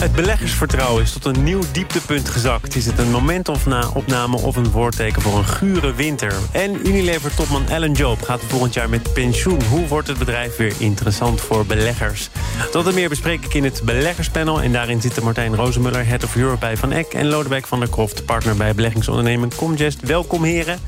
Het 0.00 0.12
beleggersvertrouwen 0.12 1.02
is 1.02 1.12
tot 1.12 1.24
een 1.24 1.44
nieuw 1.44 1.62
dieptepunt 1.72 2.28
gezakt. 2.28 2.76
Is 2.76 2.86
het 2.86 2.98
een 2.98 3.10
momentopname 3.10 4.36
of 4.36 4.56
een 4.56 4.70
voorteken 4.70 5.22
voor 5.22 5.38
een 5.38 5.44
gure 5.44 5.94
winter? 5.94 6.34
En 6.52 6.86
Unilever-topman 6.86 7.68
Alan 7.70 7.92
Job 7.92 8.22
gaat 8.22 8.40
volgend 8.46 8.74
jaar 8.74 8.88
met 8.88 9.12
pensioen. 9.12 9.62
Hoe 9.64 9.86
wordt 9.86 10.08
het 10.08 10.18
bedrijf 10.18 10.56
weer 10.56 10.74
interessant 10.78 11.40
voor 11.40 11.66
beleggers? 11.66 12.28
Dat 12.72 12.86
en 12.86 12.94
meer 12.94 13.08
bespreek 13.08 13.44
ik 13.44 13.54
in 13.54 13.64
het 13.64 13.82
beleggerspanel. 13.84 14.62
En 14.62 14.72
daarin 14.72 15.00
zitten 15.00 15.24
Martijn 15.24 15.54
Rozenmuller, 15.54 16.06
Head 16.06 16.24
of 16.24 16.36
Europe 16.36 16.58
bij 16.58 16.76
Van 16.76 16.92
Eck... 16.92 17.12
en 17.12 17.26
Lodewijk 17.26 17.66
van 17.66 17.78
der 17.78 17.88
Kroft, 17.88 18.24
partner 18.24 18.56
bij 18.56 18.74
beleggingsonderneming 18.74 19.54
Comgest. 19.54 20.00
Welkom 20.00 20.44
heren. 20.44 20.78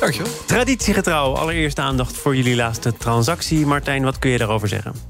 Dankjewel. 0.00 0.32
Traditiegetrouw, 0.46 1.34
allereerst 1.34 1.78
aandacht 1.78 2.16
voor 2.16 2.36
jullie 2.36 2.56
laatste 2.56 2.92
transactie. 2.96 3.66
Martijn, 3.66 4.02
wat 4.02 4.18
kun 4.18 4.30
je 4.30 4.38
daarover 4.38 4.68
zeggen? 4.68 5.09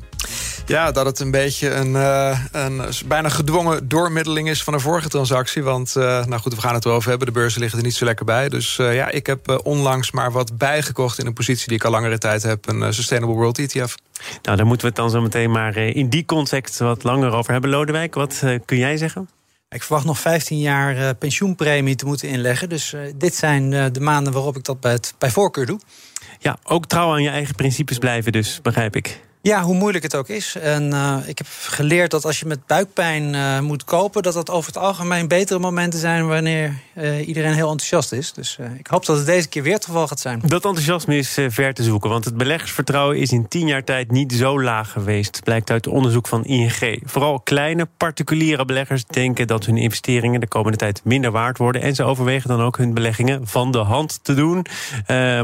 Ja, 0.71 0.93
dat 0.93 1.07
het 1.07 1.21
een 1.21 1.31
beetje 1.31 1.71
een, 1.71 1.93
uh, 1.93 2.45
een 2.53 2.83
bijna 3.07 3.29
gedwongen 3.29 3.89
doormiddeling 3.89 4.49
is 4.49 4.63
van 4.63 4.75
een 4.75 4.81
vorige 4.81 5.09
transactie. 5.09 5.63
Want, 5.63 5.95
uh, 5.97 6.25
nou 6.25 6.41
goed, 6.41 6.55
we 6.55 6.61
gaan 6.61 6.75
het 6.75 6.85
erover 6.85 7.09
hebben. 7.09 7.27
De 7.27 7.33
beurzen 7.33 7.61
liggen 7.61 7.79
er 7.79 7.85
niet 7.85 7.95
zo 7.95 8.05
lekker 8.05 8.25
bij. 8.25 8.49
Dus 8.49 8.79
uh, 8.79 8.95
ja, 8.95 9.11
ik 9.11 9.27
heb 9.27 9.61
onlangs 9.63 10.11
maar 10.11 10.33
wat 10.33 10.59
bijgekocht 10.59 11.19
in 11.19 11.27
een 11.27 11.33
positie 11.33 11.69
die 11.69 11.77
ik 11.77 11.85
al 11.85 11.91
langere 11.91 12.19
tijd 12.19 12.43
heb. 12.43 12.69
Een 12.69 12.95
Sustainable 12.95 13.37
World 13.37 13.59
ETF. 13.59 13.95
Nou, 14.43 14.57
daar 14.57 14.67
moeten 14.67 14.81
we 14.81 14.87
het 14.87 14.97
dan 14.97 15.11
zo 15.11 15.21
meteen 15.21 15.51
maar 15.51 15.77
in 15.77 16.09
die 16.09 16.25
context 16.25 16.79
wat 16.79 17.03
langer 17.03 17.33
over 17.33 17.53
hebben. 17.53 17.71
Lodewijk, 17.71 18.15
wat 18.15 18.43
kun 18.65 18.79
jij 18.79 18.97
zeggen? 18.97 19.29
Ik 19.69 19.83
verwacht 19.83 20.07
nog 20.07 20.19
15 20.19 20.59
jaar 20.59 21.15
pensioenpremie 21.15 21.95
te 21.95 22.07
moeten 22.07 22.29
inleggen. 22.29 22.69
Dus 22.69 22.95
dit 23.17 23.35
zijn 23.35 23.93
de 23.93 24.01
maanden 24.01 24.33
waarop 24.33 24.57
ik 24.57 24.65
dat 24.65 24.81
bij, 24.81 24.93
het, 24.93 25.15
bij 25.19 25.31
voorkeur 25.31 25.67
doe. 25.67 25.81
Ja, 26.39 26.59
ook 26.63 26.87
trouw 26.87 27.13
aan 27.13 27.23
je 27.23 27.29
eigen 27.29 27.55
principes 27.55 27.99
blijven 27.99 28.33
dus, 28.33 28.61
begrijp 28.63 28.97
ik. 28.97 29.21
Ja, 29.43 29.63
hoe 29.63 29.75
moeilijk 29.75 30.05
het 30.05 30.17
ook 30.17 30.29
is. 30.29 30.57
En 30.57 30.91
uh, 30.93 31.17
ik 31.27 31.39
heb 31.39 31.47
geleerd 31.63 32.11
dat 32.11 32.25
als 32.25 32.41
je 32.41 32.47
met 32.47 32.67
buikpijn 32.67 33.35
uh, 33.35 33.61
moet 33.61 33.85
kopen... 33.85 34.23
dat 34.23 34.35
dat 34.35 34.51
over 34.51 34.73
het 34.73 34.83
algemeen 34.83 35.29
betere 35.29 35.59
momenten 35.59 36.01
zijn... 36.01 36.27
wanneer 36.27 36.75
uh, 36.95 37.29
iedereen 37.29 37.53
heel 37.53 37.71
enthousiast 37.71 38.13
is. 38.13 38.33
Dus 38.33 38.59
ik 38.79 38.87
hoop 38.87 39.07
dat 39.07 39.17
het 39.17 39.27
deze 39.27 39.49
keer 39.49 39.63
weer 39.63 39.73
het 39.73 39.85
geval 39.85 40.07
gaat 40.07 40.21
zijn. 40.21 40.41
Dat 40.47 40.65
enthousiasme 40.65 41.17
is 41.17 41.39
ver 41.49 41.75
te 41.75 41.83
zoeken. 41.83 42.11
Want 42.11 42.25
het 42.25 42.37
beleggersvertrouwen 42.37 43.19
is 43.19 43.31
in 43.31 43.49
tien 43.49 43.67
jaar 43.67 43.85
tijd 43.85 44.11
niet 44.11 44.33
zo 44.33 44.63
laag 44.63 44.93
geweest. 44.93 45.41
Blijkt 45.45 45.71
uit 45.71 45.87
onderzoek 45.87 46.29
van 46.29 46.45
ING. 46.45 47.01
Vooral 47.05 47.41
kleine 47.41 47.89
particuliere 47.97 48.65
beleggers 48.65 49.05
denken 49.05 49.47
dat 49.47 49.67
hun 49.67 49.77
investeringen... 49.77 50.41
de 50.41 50.49
komende 50.49 50.79
tijd 50.79 51.01
minder 51.05 51.31
waard 51.31 51.59
worden. 51.59 51.83
En 51.83 51.95
ze 51.95 52.05
overwegen 52.05 52.49
dan 52.49 52.61
ook 52.61 52.77
hun 52.77 52.95
beleggingen 52.95 53.47
van 53.47 53.71
de 53.71 53.79
hand 53.79 54.19
te 54.23 54.35
doen. 54.35 54.67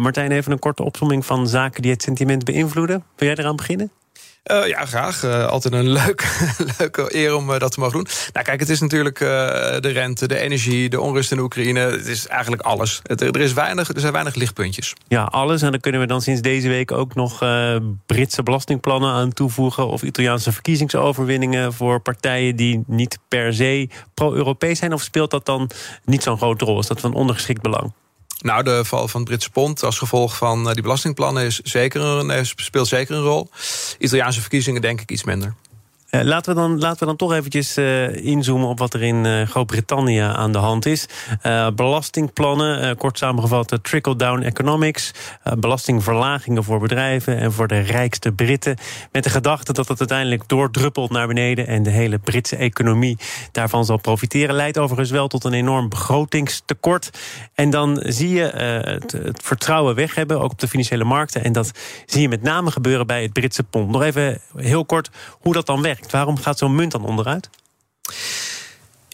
Martijn, 0.03 0.33
even 0.33 0.53
een 0.53 0.59
korte 0.59 0.83
opzomming 0.83 1.27
van 1.27 1.49
zaken 1.49 1.83
die 1.83 1.91
het 1.91 2.03
sentiment 2.03 2.45
beïnvloeden. 2.45 3.05
Wil 3.17 3.29
jij 3.29 3.37
eraan 3.37 3.57
beginnen? 3.57 3.86
Uh, 4.53 4.67
ja, 4.67 4.85
graag. 4.85 5.23
Uh, 5.23 5.47
altijd 5.47 5.75
een 5.75 5.89
leuk, 5.89 6.49
leuke 6.79 7.17
eer 7.17 7.35
om 7.35 7.51
uh, 7.51 7.59
dat 7.59 7.73
te 7.73 7.81
mogen 7.81 7.95
doen. 7.95 8.07
Nou, 8.33 8.45
kijk, 8.45 8.61
het 8.61 8.69
is 8.69 8.81
natuurlijk 8.81 9.19
de 9.19 9.91
rente, 9.93 10.29
de 10.29 10.39
energie, 10.39 10.89
de 10.89 11.01
onrust 11.01 11.33
in 11.33 11.39
Oekraïne. 11.39 11.81
Het 11.81 12.07
is 12.07 12.27
eigenlijk 12.27 12.63
alles. 12.63 13.01
Er, 13.03 13.41
is 13.41 13.53
weinig, 13.53 13.89
er 13.89 14.01
zijn 14.01 14.13
weinig 14.13 14.35
lichtpuntjes. 14.35 14.93
Ja, 15.09 15.25
alles. 15.25 15.63
En 15.63 15.71
dan 15.71 15.81
kunnen 15.81 16.01
we 16.01 16.07
dan 16.07 16.23
sinds 16.23 16.41
deze 16.41 16.69
week 16.69 16.93
ook 16.93 17.15
nog 17.15 17.39
Britse 18.07 18.43
belastingplannen 18.43 19.11
aan 19.11 19.33
toevoegen. 19.33 19.89
Of 19.89 20.03
Italiaanse 20.03 20.53
verkiezingsoverwinningen 20.53 21.73
voor 21.73 22.01
partijen 22.01 22.57
die 22.57 22.85
niet 22.87 23.19
per 23.29 23.55
se 23.55 23.89
pro-Europees 24.15 24.79
zijn. 24.79 24.93
Of 24.93 25.03
speelt 25.03 25.31
dat 25.31 25.47
dan 25.47 25.71
niet 26.05 26.23
zo'n 26.23 26.37
grote 26.37 26.65
rol? 26.65 26.79
Is 26.79 26.87
dat 26.87 27.01
van 27.01 27.15
ondergeschikt 27.15 27.63
belang? 27.63 27.93
Nou, 28.39 28.63
de 28.63 28.85
val 28.85 29.09
van 29.09 29.21
het 29.21 29.29
Britse 29.29 29.51
pond 29.51 29.83
als 29.83 29.99
gevolg 29.99 30.37
van 30.37 30.69
eh, 30.69 30.73
die 30.73 30.83
belastingplannen 30.83 31.45
is 31.45 31.61
zeker 31.61 32.01
een, 32.01 32.47
speelt 32.47 32.89
zeker 32.89 33.15
een 33.15 33.23
rol. 33.23 33.51
Italiaanse 33.99 34.41
verkiezingen 34.41 34.81
denk 34.81 35.01
ik 35.01 35.11
iets 35.11 35.25
minder. 35.25 35.55
Uh, 36.11 36.23
laten, 36.23 36.55
we 36.55 36.61
dan, 36.61 36.79
laten 36.79 36.99
we 36.99 37.05
dan 37.05 37.17
toch 37.17 37.33
eventjes 37.33 37.79
uh, 37.79 38.25
inzoomen 38.25 38.69
op 38.69 38.79
wat 38.79 38.95
er 38.95 39.03
in 39.03 39.25
uh, 39.25 39.43
Groot-Brittannië 39.43 40.21
aan 40.21 40.53
de 40.53 40.59
hand 40.59 40.87
is. 40.87 41.07
belastingplannen, 41.75 42.97
kort 42.97 43.19
samengevat 43.19 43.79
trickle-down 43.83 44.43
economics. 44.43 45.11
belastingverlagingen 45.59 46.65
voor 46.65 46.81
bedrijven 46.81 47.39
en 47.39 47.53
voor 47.53 47.69
de 47.69 47.79
rijkste 47.79 48.33
Britten. 48.33 48.77
Met 49.13 49.25
de 49.25 49.31
gedachte 49.31 49.73
dat 49.73 49.89
het 49.89 49.99
uiteindelijk 49.99 50.49
doordruppelt 50.49 51.11
naar 51.11 51.27
beneden... 51.27 51.67
en 51.67 51.83
de 51.83 51.91
hele 51.91 52.19
Britse 52.19 52.57
economie 52.57 53.19
daarvan 53.53 53.85
zal 53.85 53.97
profiteren. 53.97 54.55
Leidt 54.55 54.79
overigens 54.79 55.11
wel 55.11 55.29
tot 55.29 55.45
een 55.45 55.53
enorm 55.53 55.89
begrotingstekort. 55.89 57.11
En 57.55 57.71
dan 57.71 58.03
zie 58.05 58.31
je 58.31 58.43
het, 58.43 59.13
het 59.13 59.43
vertrouwen 59.43 59.95
weg 59.95 60.15
hebben, 60.15 60.41
ook 60.41 60.51
op 60.51 60.61
de 60.61 60.69
financiële 60.69 61.05
markten. 61.05 61.45
En 61.45 61.53
dat 61.53 61.71
zie 62.07 62.21
je 62.21 62.29
met 62.29 62.43
name 62.43 62.71
gebeuren 62.71 63.07
bij 63.07 63.23
het 63.23 63.33
Britse 63.33 63.63
pond. 63.63 63.91
Nog 63.91 64.03
even 64.03 64.41
heel 64.57 64.85
kort 64.85 65.11
hoe 65.41 65.53
dat 65.53 65.67
dan 65.67 65.83
werkt. 65.83 65.96
Waarom 66.11 66.37
gaat 66.39 66.59
zo'n 66.59 66.75
munt 66.75 66.93
dan 66.93 67.05
onderuit? 67.05 67.51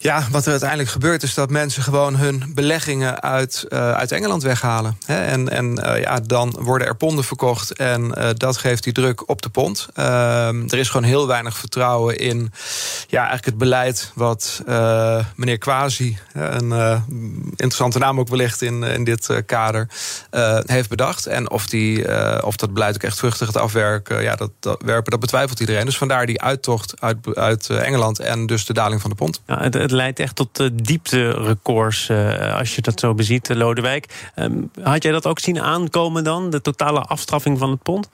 Ja, 0.03 0.27
wat 0.31 0.45
er 0.45 0.51
uiteindelijk 0.51 0.89
gebeurt 0.89 1.23
is 1.23 1.33
dat 1.33 1.49
mensen 1.49 1.83
gewoon 1.83 2.15
hun 2.15 2.51
beleggingen 2.53 3.21
uit, 3.21 3.65
uh, 3.69 3.91
uit 3.91 4.11
Engeland 4.11 4.43
weghalen. 4.43 4.97
Hè? 5.05 5.25
En, 5.25 5.49
en 5.49 5.79
uh, 5.85 6.01
ja, 6.01 6.19
dan 6.19 6.55
worden 6.59 6.87
er 6.87 6.95
ponden 6.95 7.23
verkocht 7.23 7.73
en 7.73 8.13
uh, 8.17 8.29
dat 8.33 8.57
geeft 8.57 8.83
die 8.83 8.93
druk 8.93 9.29
op 9.29 9.41
de 9.41 9.49
pond. 9.49 9.87
Ehm, 9.93 10.63
er 10.67 10.77
is 10.77 10.89
gewoon 10.89 11.07
heel 11.07 11.27
weinig 11.27 11.57
vertrouwen 11.57 12.17
in 12.17 12.51
ja, 13.07 13.17
eigenlijk 13.17 13.45
het 13.45 13.57
beleid 13.57 14.11
wat 14.15 14.61
meneer 15.35 15.57
Quasi, 15.57 16.17
een 16.33 16.71
interessante 17.49 17.99
naam 17.99 18.19
ook 18.19 18.27
wellicht 18.27 18.61
in, 18.61 18.83
in 18.83 19.03
dit 19.03 19.29
kader, 19.45 19.87
heeft 20.65 20.89
bedacht. 20.89 21.25
En 21.25 21.51
of, 21.51 21.67
die, 21.67 22.05
of 22.43 22.55
dat 22.55 22.73
beleid 22.73 22.95
ook 22.95 23.03
echt 23.03 23.17
vruchtig 23.17 23.47
gaat 23.47 23.57
afwerken, 23.57 24.21
ja, 24.21 24.35
dat, 24.35 24.51
dat, 24.59 24.81
werpen, 24.85 25.11
dat 25.11 25.19
betwijfelt 25.19 25.59
iedereen. 25.59 25.85
Dus 25.85 25.97
vandaar 25.97 26.25
die 26.25 26.41
uittocht 26.41 27.01
uit, 27.01 27.17
uit 27.33 27.69
Engeland 27.69 28.19
en 28.19 28.45
dus 28.45 28.65
de 28.65 28.73
daling 28.73 29.01
van 29.01 29.09
de 29.09 29.15
pond. 29.15 29.41
Ja, 29.47 29.69
leidt 29.93 30.19
echt 30.19 30.35
tot 30.35 30.59
uh, 30.59 30.69
diepterecords 30.73 32.09
uh, 32.09 32.57
als 32.57 32.75
je 32.75 32.81
dat 32.81 32.99
zo 32.99 33.13
beziet, 33.13 33.49
uh, 33.49 33.57
Lodewijk. 33.57 34.31
Um, 34.35 34.71
had 34.81 35.03
jij 35.03 35.11
dat 35.11 35.25
ook 35.25 35.39
zien 35.39 35.61
aankomen 35.61 36.23
dan, 36.23 36.49
de 36.49 36.61
totale 36.61 36.99
afstraffing 36.99 37.59
van 37.59 37.69
het 37.69 37.83
pond? 37.83 38.09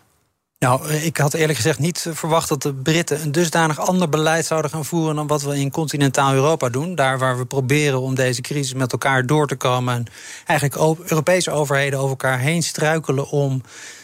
Nou, 0.60 0.94
ik 0.94 1.18
had 1.18 1.34
eerlijk 1.34 1.56
gezegd 1.56 1.80
niet 1.80 2.06
verwacht 2.14 2.50
dat 2.50 2.62
de 2.62 2.74
Britten 2.74 3.22
een 3.22 3.32
dusdanig 3.32 3.80
ander 3.80 4.10
beleid 4.10 4.46
zouden 4.46 4.72
gaan 4.72 4.86
voeren 4.86 5.16
dan 5.16 5.28
wat 5.28 5.42
we 5.42 5.60
in 5.60 5.72
continentaal 5.72 6.34
Europa 6.34 6.70
doen. 6.70 6.96
Daar 6.96 7.20
waar 7.20 7.38
we 7.38 7.46
proberen 7.46 8.02
om 8.02 8.16
deze 8.16 8.42
crisis 8.42 8.74
met 8.74 8.92
elkaar 8.92 9.26
door 9.26 9.48
te 9.48 9.56
komen. 9.56 9.94
En 9.94 10.06
eigenlijk 10.46 11.10
Europese 11.10 11.52
overheden 11.52 12.00
over 12.00 12.10
elkaar 12.10 12.40
heen 12.40 12.64
struikelen 12.64 13.30
om 13.30 13.62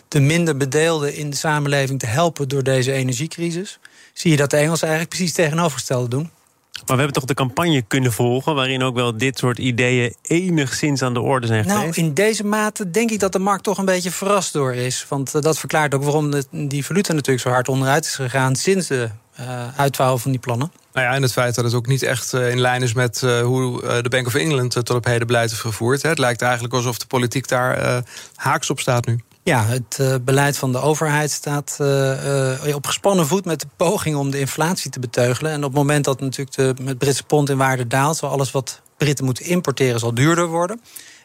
de 0.08 0.20
minder 0.20 0.58
bedeelden 0.58 1.16
in 1.16 1.30
de 1.30 1.36
samenleving 1.36 2.00
te 2.00 2.06
helpen 2.06 2.48
door 2.48 2.64
deze 2.64 2.92
energiecrisis. 2.92 3.80
Zie 4.14 4.32
je 4.32 4.38
dat 4.38 4.50
de 4.50 4.58
Engelsen 4.58 4.88
eigenlijk 4.88 5.18
precies 5.18 5.36
tegenovergestelde 5.36 6.08
doen. 6.08 6.32
Maar 6.76 6.96
we 6.96 7.02
hebben 7.02 7.14
toch 7.14 7.26
de 7.26 7.34
campagne 7.34 7.82
kunnen 7.82 8.14
volgen... 8.14 8.56
waarin 8.56 8.84
ook 8.84 8.96
wel 8.96 9.18
dit 9.18 9.38
soort 9.38 9.58
ideeën 9.58 10.16
enigszins 10.22 11.02
aan 11.02 11.14
de 11.14 11.22
orde 11.22 11.48
zijn 11.48 11.66
nou, 11.66 11.80
geweest? 11.80 11.98
Nou, 11.98 12.08
in 12.08 12.14
deze 12.14 12.46
mate 12.46 12.92
denk 12.92 13.12
ik 13.12 13.20
dat 13.20 13.32
de 13.32 13.40
markt 13.40 13.64
toch 13.64 13.78
een 13.78 13.86
beetje 13.86 14.12
verrast 14.12 14.54
door 14.54 14.74
is. 14.74 15.06
Want 15.10 15.36
uh, 15.36 15.42
dat 15.42 15.60
verklaart 15.60 15.94
ook 15.94 16.04
waarom 16.04 16.32
de, 16.32 16.46
die 16.52 16.86
valuta 16.86 17.14
natuurlijk 17.14 17.46
zo 17.48 17.50
hard 17.50 17.68
onderuit 17.68 18.06
is 18.06 18.16
gegaan... 18.16 18.56
sinds 18.56 18.88
de 18.88 19.10
uh, 19.40 19.78
uitvouwen 19.78 20.20
van 20.20 20.32
die 20.32 20.40
plannen. 20.40 20.72
Nou 20.94 21.08
ja, 21.08 21.14
en 21.14 21.22
het 21.22 21.32
feit 21.32 21.56
dat 21.56 21.66
het 21.66 21.74
ook 21.74 21.88
niet 21.88 22.04
echt 22.04 22.34
uh, 22.34 22.50
in 22.50 22.60
lijn 22.60 22.82
is 22.82 22.94
met 22.94 23.22
uh, 23.22 23.42
hoe 23.42 23.84
uh, 23.84 24.02
de 24.02 24.10
Bank 24.10 24.28
of 24.28 24.34
England 24.34 24.72
tot 24.72 24.90
op 24.90 25.06
heden 25.06 25.28
beleid 25.28 25.50
heeft 25.50 25.62
gevoerd. 25.62 26.02
Hè. 26.02 26.10
Het 26.10 26.20
lijkt 26.20 26.42
eigenlijk 26.42 26.74
alsof 26.74 26.98
de 26.98 27.08
politiek 27.08 27.48
daar 27.48 28.04
haaks 28.36 28.70
op 28.70 28.80
staat 28.80 29.06
nu. 29.06 29.20
Ja, 29.46 29.66
het 29.66 29.98
uh, 30.02 30.16
beleid 30.22 30.58
van 30.58 30.72
de 30.72 30.80
overheid 30.80 31.32
staat 31.32 31.78
uh, 31.82 32.66
uh, 32.68 32.76
op 32.76 32.86
gespannen 32.86 33.28
voet 33.28 33.46
met 33.46 33.60
de 33.60 33.68
poging 33.78 34.16
om 34.16 34.32
de 34.32 34.40
inflatie 34.40 34.92
te 34.92 35.00
beteugelen. 35.00 35.52
En 35.52 35.58
op 35.58 35.64
het 35.64 35.74
moment 35.74 36.06
dat 36.06 36.20
natuurlijk 36.20 36.56
de, 36.56 36.74
het 36.84 36.98
Britse 36.98 37.24
pond 37.24 37.50
in 37.50 37.58
waarde 37.58 37.88
daalt, 37.88 38.18
zal 38.18 38.30
alles 38.30 38.52
wat 38.52 38.82
Britten 38.98 39.26
moeten 39.26 39.46
importeren 39.46 40.00
zal 40.00 40.14
duurder 40.14 40.48
worden. 40.48 40.82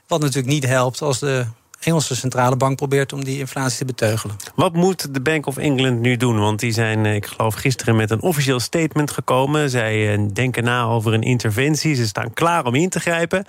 Wat 0.06 0.20
natuurlijk 0.20 0.52
niet 0.52 0.66
helpt 0.66 1.02
als 1.02 1.18
de 1.18 1.46
Engelse 1.80 2.16
centrale 2.16 2.56
bank 2.56 2.76
probeert 2.76 3.12
om 3.12 3.24
die 3.24 3.38
inflatie 3.38 3.78
te 3.78 3.84
beteugelen. 3.84 4.36
Wat 4.54 4.72
moet 4.72 5.14
de 5.14 5.20
Bank 5.20 5.46
of 5.46 5.56
England 5.56 6.00
nu 6.00 6.16
doen? 6.16 6.38
Want 6.38 6.60
die 6.60 6.72
zijn, 6.72 7.06
ik 7.06 7.26
geloof, 7.26 7.54
gisteren 7.54 7.96
met 7.96 8.10
een 8.10 8.22
officieel 8.22 8.60
statement 8.60 9.10
gekomen. 9.10 9.70
Zij 9.70 10.28
denken 10.32 10.64
na 10.64 10.84
over 10.84 11.12
een 11.12 11.22
interventie. 11.22 11.94
Ze 11.94 12.06
staan 12.06 12.32
klaar 12.32 12.64
om 12.64 12.74
in 12.74 12.88
te 12.88 13.00
grijpen. 13.00 13.44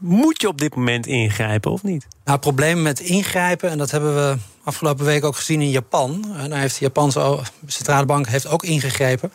Moet 0.00 0.40
je 0.40 0.48
op 0.48 0.58
dit 0.58 0.74
moment 0.74 1.06
ingrijpen 1.06 1.70
of 1.70 1.82
niet? 1.82 2.06
Nou, 2.24 2.38
het 2.38 2.40
probleem 2.40 2.82
met 2.82 3.00
ingrijpen, 3.00 3.70
en 3.70 3.78
dat 3.78 3.90
hebben 3.90 4.14
we 4.14 4.36
afgelopen 4.64 5.04
week 5.04 5.24
ook 5.24 5.36
gezien 5.36 5.60
in 5.60 5.70
Japan. 5.70 6.34
En 6.36 6.50
daar 6.50 6.58
heeft 6.58 6.78
de 6.78 6.84
Japanse 6.84 7.38
centrale 7.66 8.06
bank 8.06 8.26
heeft 8.26 8.48
ook 8.48 8.62
ingegrepen. 8.62 9.32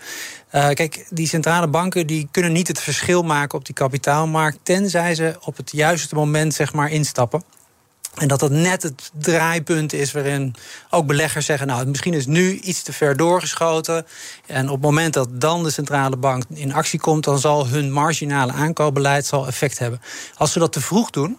Uh, 0.52 0.70
kijk, 0.70 1.06
die 1.10 1.28
centrale 1.28 1.68
banken 1.68 2.08
die 2.08 2.28
kunnen 2.32 2.52
niet 2.52 2.68
het 2.68 2.80
verschil 2.80 3.24
maken 3.24 3.58
op 3.58 3.66
die 3.66 3.76
kapitaalmarkt, 3.76 4.60
tenzij 4.64 5.16
ze 5.16 5.36
op 5.44 5.58
het 5.58 5.72
juiste 5.72 6.16
moment 6.16 6.54
zeg 6.54 6.74
maar 6.74 6.92
instappen. 6.92 7.44
En 8.16 8.28
dat 8.28 8.40
dat 8.40 8.52
net 8.52 8.84
het 8.84 9.12
draaipunt 9.14 9.94
is 9.94 10.12
waarin 10.12 10.56
ook 10.90 11.06
beleggers 11.06 11.46
zeggen: 11.46 11.68
Nou, 11.68 11.86
misschien 11.86 12.14
is 12.14 12.26
nu 12.26 12.60
iets 12.60 12.82
te 12.82 12.94
ver 12.94 13.18
doorgeschoten. 13.18 14.06
En 14.46 14.66
op 14.66 14.74
het 14.74 14.82
moment 14.82 15.14
dat 15.14 15.42
dan 15.42 15.64
de 15.64 15.72
centrale 15.72 16.18
bank 16.18 16.44
in 16.54 16.74
actie 16.74 17.00
komt, 17.00 17.24
dan 17.24 17.40
zal 17.40 17.68
hun 17.68 17.92
marginale 17.92 18.52
aankoopbeleid 18.52 19.26
zal 19.26 19.48
effect 19.48 19.80
hebben. 19.80 20.02
Als 20.36 20.52
ze 20.52 20.60
dat 20.60 20.74
te 20.74 20.82
vroeg 20.82 21.10
doen, 21.10 21.38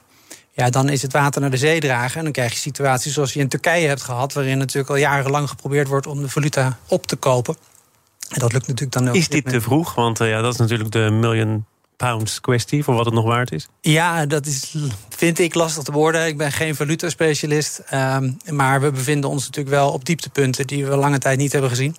ja, 0.53 0.71
dan 0.71 0.89
is 0.89 1.03
het 1.03 1.13
water 1.13 1.41
naar 1.41 1.51
de 1.51 1.57
zee 1.57 1.81
dragen. 1.81 2.17
En 2.19 2.25
dan 2.25 2.33
krijg 2.33 2.53
je 2.53 2.59
situaties 2.59 3.13
zoals 3.13 3.33
je 3.33 3.41
in 3.41 3.49
Turkije 3.49 3.89
hebt 3.89 4.03
gehad, 4.03 4.33
waarin 4.33 4.59
natuurlijk 4.59 4.91
al 4.91 4.97
jarenlang 4.97 5.49
geprobeerd 5.49 5.89
wordt 5.89 6.07
om 6.07 6.23
de 6.23 6.29
valuta 6.29 6.79
op 6.89 7.07
te 7.07 7.17
kopen. 7.17 7.57
En 8.29 8.39
dat 8.39 8.53
lukt 8.53 8.67
natuurlijk 8.67 8.99
dan 8.99 9.09
ook. 9.09 9.15
Is 9.15 9.29
dit 9.29 9.49
te 9.49 9.61
vroeg? 9.61 9.95
Want 9.95 10.21
uh, 10.21 10.29
ja, 10.29 10.41
dat 10.41 10.53
is 10.53 10.59
natuurlijk 10.59 10.91
de 10.93 11.11
million 11.11 11.65
pounds 11.97 12.41
kwestie 12.41 12.85
voor 12.85 12.95
wat 12.95 13.05
het 13.05 13.15
nog 13.15 13.25
waard 13.25 13.53
is? 13.53 13.69
Ja, 13.81 14.27
dat 14.27 14.47
is, 14.47 14.75
vind 15.09 15.39
ik 15.39 15.55
lastig 15.55 15.83
te 15.83 15.93
worden. 15.93 16.27
Ik 16.27 16.37
ben 16.37 16.53
geen 16.53 16.75
valutaspecialist. 16.75 17.83
Um, 17.95 18.37
maar 18.51 18.81
we 18.81 18.91
bevinden 18.91 19.31
ons 19.31 19.45
natuurlijk 19.45 19.77
wel 19.77 19.93
op 19.93 20.05
dieptepunten 20.05 20.67
die 20.67 20.87
we 20.87 20.97
lange 20.97 21.19
tijd 21.19 21.39
niet 21.39 21.53
hebben 21.53 21.71
gezien. 21.71 21.97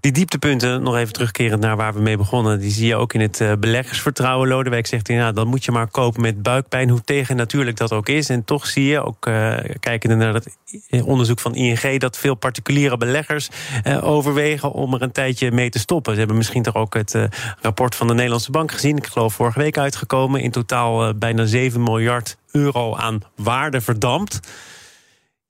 Die 0.00 0.12
dieptepunten, 0.12 0.82
nog 0.82 0.96
even 0.96 1.12
terugkerend 1.12 1.60
naar 1.60 1.76
waar 1.76 1.94
we 1.94 2.00
mee 2.00 2.16
begonnen... 2.16 2.60
die 2.60 2.70
zie 2.70 2.86
je 2.86 2.96
ook 2.96 3.12
in 3.12 3.20
het 3.20 3.40
uh, 3.40 3.52
beleggersvertrouwen. 3.58 4.48
Lodewijk 4.48 4.86
zegt, 4.86 5.08
ja, 5.08 5.32
dan 5.32 5.46
moet 5.46 5.64
je 5.64 5.72
maar 5.72 5.86
kopen 5.86 6.20
met 6.20 6.42
buikpijn... 6.42 6.88
hoe 6.88 7.00
tegen 7.04 7.36
natuurlijk 7.36 7.76
dat 7.76 7.92
ook 7.92 8.08
is. 8.08 8.28
En 8.28 8.44
toch 8.44 8.66
zie 8.66 8.84
je, 8.84 9.04
ook 9.04 9.26
uh, 9.26 9.56
kijkende 9.80 10.14
naar 10.14 10.34
het 10.34 10.56
onderzoek 11.04 11.40
van 11.40 11.54
ING... 11.54 12.00
dat 12.00 12.18
veel 12.18 12.34
particuliere 12.34 12.96
beleggers 12.96 13.48
uh, 13.86 14.08
overwegen 14.08 14.72
om 14.72 14.94
er 14.94 15.02
een 15.02 15.12
tijdje 15.12 15.52
mee 15.52 15.70
te 15.70 15.78
stoppen. 15.78 16.12
Ze 16.12 16.18
hebben 16.18 16.36
misschien 16.36 16.62
toch 16.62 16.74
ook 16.74 16.94
het 16.94 17.18
rapport 17.60 17.94
van 17.94 18.06
de 18.06 18.14
Nederlandse 18.14 18.50
Bank 18.50 18.72
gezien. 18.72 18.96
Ik 18.96 19.06
geloof 19.06 19.34
vorige 19.34 19.58
week 19.58 19.78
uitgekomen. 19.78 20.40
In 20.40 20.50
totaal 20.50 21.14
bijna 21.14 21.44
7 21.44 21.82
miljard 21.82 22.36
euro 22.50 22.96
aan 22.96 23.20
waarde 23.36 23.80
verdampt 23.80 24.40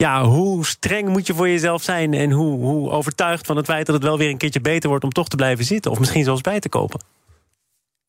ja, 0.05 0.25
hoe 0.25 0.67
streng 0.67 1.09
moet 1.09 1.27
je 1.27 1.35
voor 1.35 1.49
jezelf 1.49 1.83
zijn 1.83 2.15
en 2.15 2.31
hoe, 2.31 2.65
hoe 2.65 2.91
overtuigd 2.91 3.47
van 3.47 3.56
het 3.56 3.67
feit 3.67 3.87
dat 3.87 3.95
het 3.95 4.05
wel 4.05 4.19
weer 4.19 4.29
een 4.29 4.37
keertje 4.37 4.61
beter 4.61 4.89
wordt 4.89 5.05
om 5.05 5.12
toch 5.12 5.29
te 5.29 5.37
blijven 5.37 5.65
zitten 5.65 5.91
of 5.91 5.99
misschien 5.99 6.25
zelfs 6.25 6.41
bij 6.41 6.61
te 6.61 6.69
kopen? 6.69 7.01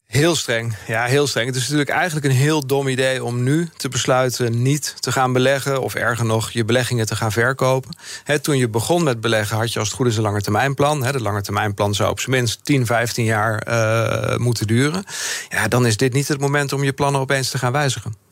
Heel 0.05 0.35
streng, 0.35 0.75
ja, 0.87 1.05
heel 1.05 1.27
streng. 1.27 1.47
Het 1.47 1.55
is 1.55 1.61
natuurlijk 1.61 1.89
eigenlijk 1.89 2.25
een 2.25 2.31
heel 2.31 2.67
dom 2.67 2.87
idee 2.87 3.23
om 3.23 3.43
nu 3.43 3.69
te 3.77 3.89
besluiten 3.89 4.61
niet 4.61 4.95
te 4.99 5.11
gaan 5.11 5.33
beleggen, 5.33 5.81
of 5.81 5.95
erger 5.95 6.25
nog, 6.25 6.51
je 6.51 6.65
beleggingen 6.65 7.05
te 7.05 7.15
gaan 7.15 7.31
verkopen. 7.31 7.97
toen 8.41 8.57
je 8.57 8.69
begon 8.69 9.03
met 9.03 9.21
beleggen, 9.21 9.57
had 9.57 9.73
je 9.73 9.79
als 9.79 9.87
het 9.87 9.97
goed 9.97 10.07
is 10.07 10.17
een 10.17 10.23
langetermijnplan. 10.23 11.01
De 11.01 11.21
langetermijnplan 11.21 11.93
zou 11.93 12.09
op 12.09 12.19
zijn 12.19 12.35
minst 12.35 12.65
10, 12.65 12.85
15 12.85 13.25
jaar 13.25 13.67
uh, 13.67 14.37
moeten 14.37 14.67
duren. 14.67 15.03
Ja, 15.49 15.67
dan 15.67 15.85
is 15.85 15.97
dit 15.97 16.13
niet 16.13 16.27
het 16.27 16.39
moment 16.39 16.73
om 16.73 16.83
je 16.83 16.93
plannen 16.93 17.21
opeens 17.21 17.49
te 17.49 17.57
gaan 17.57 17.71
wijzigen. 17.71 18.24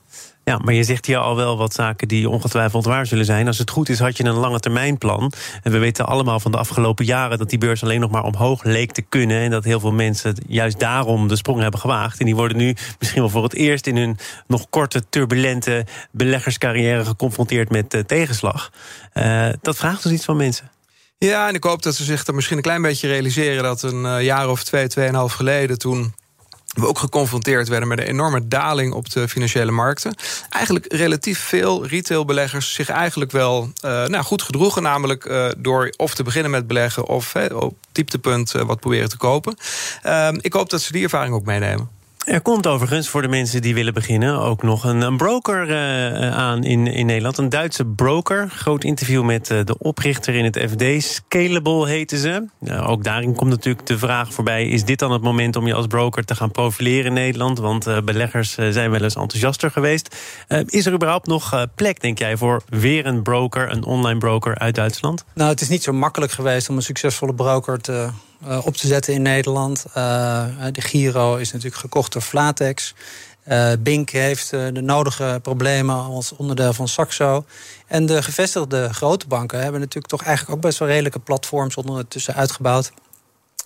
Ja, 0.46 0.58
maar 0.58 0.74
je 0.74 0.84
zegt 0.84 1.06
hier 1.06 1.18
al 1.18 1.36
wel 1.36 1.58
wat 1.58 1.74
zaken 1.74 2.08
die 2.08 2.30
ongetwijfeld 2.30 2.86
waar 2.86 3.06
zullen 3.06 3.26
zijn. 3.26 3.48
Als 3.48 3.58
het 3.58 3.70
goed 3.70 3.90
is, 3.90 4.00
had 4.00 4.18
je 4.18 4.24
een 4.24 4.34
lange 4.34 4.60
termijnplan. 4.60 5.32
En 5.64 5.72
we 5.72 5.78
weten 5.78 6.06
allemaal 6.06 6.40
van 6.40 6.52
de 6.52 6.58
afgelopen 6.58 7.06
jaren 7.06 7.38
dat 7.38 7.50
die 7.50 7.58
beurs 7.58 7.84
alleen 7.84 8.00
nog 8.00 8.12
maar 8.12 8.24
omhoog 8.24 8.64
leek 8.64 8.92
te 8.92 9.02
kunnen. 9.02 9.42
En 9.42 9.50
dat 9.50 9.64
heel 9.64 9.80
veel 9.80 9.92
mensen 9.92 10.36
juist 10.48 10.80
daarom 10.80 11.28
de 11.28 11.36
sprong 11.36 11.62
hebben 11.62 11.80
gewaagd. 11.80 12.20
En 12.20 12.26
die 12.26 12.36
worden 12.36 12.58
nu 12.58 12.76
misschien 13.00 13.22
wel 13.22 13.30
voor 13.30 13.44
het 13.44 13.54
eerst 13.54 13.88
in 13.88 13.98
hun 13.98 14.18
nog 14.48 14.70
korte, 14.70 15.04
turbulente 15.10 15.86
beleggerscarrière 16.12 17.06
geconfronteerd 17.06 17.70
met 17.70 17.94
uh, 17.94 18.02
tegenslag. 18.02 18.72
Uh, 19.14 19.50
dat 19.62 19.78
vraagt 19.78 20.04
dus 20.04 20.12
iets 20.12 20.26
van 20.26 20.38
mensen. 20.38 20.72
Ja, 21.18 21.48
en 21.48 21.56
ik 21.56 21.64
hoop 21.64 21.82
dat 21.84 21.96
ze 21.96 22.04
zich 22.04 22.28
er 22.28 22.36
misschien 22.36 22.58
een 22.58 22.64
klein 22.64 22.82
beetje 22.82 23.08
realiseren 23.08 23.64
dat 23.64 23.82
een 23.82 24.04
uh, 24.04 24.22
jaar 24.22 24.50
of 24.50 24.64
twee, 24.64 24.88
tweeënhalf 24.88 25.34
geleden 25.34 25.78
toen 25.78 26.14
we 26.74 26.88
ook 26.88 27.00
geconfronteerd 27.00 27.68
werden 27.68 27.88
met 27.88 28.00
een 28.00 28.06
enorme 28.06 28.48
daling 28.48 28.94
op 28.94 29.10
de 29.10 29.28
financiële 29.28 29.72
markten. 29.72 30.16
Eigenlijk 30.50 30.94
relatief 30.94 31.40
veel 31.40 31.88
retailbeleggers 31.88 32.74
zich 32.74 32.90
eigenlijk 32.90 33.32
wel 33.32 33.72
uh, 33.86 34.06
nou, 34.06 34.24
goed 34.24 34.42
gedroegen. 34.42 34.82
Namelijk 34.82 35.26
uh, 35.26 35.50
door 35.58 35.94
of 35.98 36.14
te 36.16 36.24
beginnen 36.24 36.52
met 36.52 36.68
beleggen 36.68 37.08
of 37.08 37.36
op 37.54 37.78
dieptepunt 37.92 38.56
uh, 38.56 38.62
wat 38.62 38.80
proberen 38.80 39.10
te 39.10 39.18
kopen. 39.18 39.58
Ehm, 40.02 40.38
ik 40.42 40.54
hoop 40.54 40.70
dat 40.70 40.82
ze 40.82 40.92
die 40.92 41.04
ervaring 41.04 41.36
ook 41.36 41.46
meenemen. 41.46 41.90
Er 42.24 42.42
komt 42.42 42.68
overigens 42.68 43.10
voor 43.10 43.22
de 43.22 43.28
mensen 43.28 43.62
die 43.62 43.74
willen 43.74 43.94
beginnen 43.94 44.40
ook 44.40 44.64
nog 44.64 44.84
een, 44.84 45.18
broker 45.18 45.70
uh, 45.70 46.36
aan 46.36 46.64
in, 46.64 46.88
in 46.88 47.06
Nederland. 47.06 47.38
Een 47.38 47.50
Duitse 47.50 47.86
broker. 47.86 48.50
Groot 48.50 48.84
interview 48.84 49.24
met 49.24 49.50
uh, 49.50 49.64
de 49.64 49.78
oprichter 49.78 50.34
in 50.34 50.44
het 50.44 50.60
FD. 50.70 51.04
Scalable 51.04 51.88
heten 51.88 52.18
ze. 52.18 52.46
Uh, 52.62 52.90
ook 52.90 53.04
daarin 53.04 53.36
komt 53.36 53.50
natuurlijk 53.50 53.86
de 53.86 53.98
vraag 53.98 54.34
voorbij: 54.34 54.68
is 54.68 54.86
dit 54.86 55.00
dan 55.00 55.12
het 55.12 55.22
moment 55.22 55.56
om 55.56 55.68
je 55.68 55.74
als 55.74 55.88
broker 55.88 56.26
te 56.26 56.36
gaan 56.36 56.52
profileren 56.52 57.06
in 57.06 57.14
Nederland? 57.14 57.60
Want 57.60 58.06
beleggers 58.06 58.54
zijn 58.54 58.92
wel 58.92 59.02
eens 59.02 59.16
enthousiaster 59.16 59.72
geweest. 59.72 60.16
is 60.66 60.86
er 60.86 60.94
überhaupt 60.94 61.28
nog 61.28 61.68
plek, 61.76 62.02
denk 62.02 62.18
jij, 62.18 62.38
voor 62.38 62.64
weer 62.70 63.06
een 63.06 63.22
broker, 63.22 63.72
een 63.72 63.84
online 63.84 64.20
broker 64.20 64.58
uit 64.58 64.76
Duitsland? 64.76 65.26
Nou, 65.34 65.50
het 65.50 65.62
is 65.62 65.70
niet 65.70 65.84
zo 65.84 65.94
makkelijk 65.94 66.32
geweest 66.32 66.70
om 66.70 66.76
een 66.76 66.82
succesvolle 66.82 67.34
broker 67.34 67.82
te 67.82 68.10
op 68.64 68.78
te 68.78 68.88
zetten 68.88 69.14
in 69.14 69.22
Nederland. 69.22 69.86
Uh, 69.88 70.46
de 70.72 70.82
Giro 70.82 71.36
is 71.36 71.52
natuurlijk 71.52 71.82
gekocht 71.82 72.14
door 72.14 72.22
Flatex. 72.22 72.94
Uh, 73.48 73.72
Bink 73.80 74.10
heeft 74.10 74.50
de 74.50 74.82
nodige 74.82 75.40
problemen 75.42 75.96
als 75.96 76.36
onderdeel 76.36 76.74
van 76.74 76.88
Saxo. 76.88 77.46
En 77.88 78.06
de 78.06 78.24
gevestigde 78.24 78.94
grote 78.94 79.28
banken 79.28 79.62
hebben 79.62 79.80
natuurlijk 79.80 80.08
toch 80.08 80.24
eigenlijk 80.24 80.56
ook 80.56 80.64
best 80.64 80.80
wel 80.80 80.88
redelijke 80.88 81.20
platforms 81.20 81.76
ondertussen 81.76 82.36
uitgebouwd. 82.36 82.92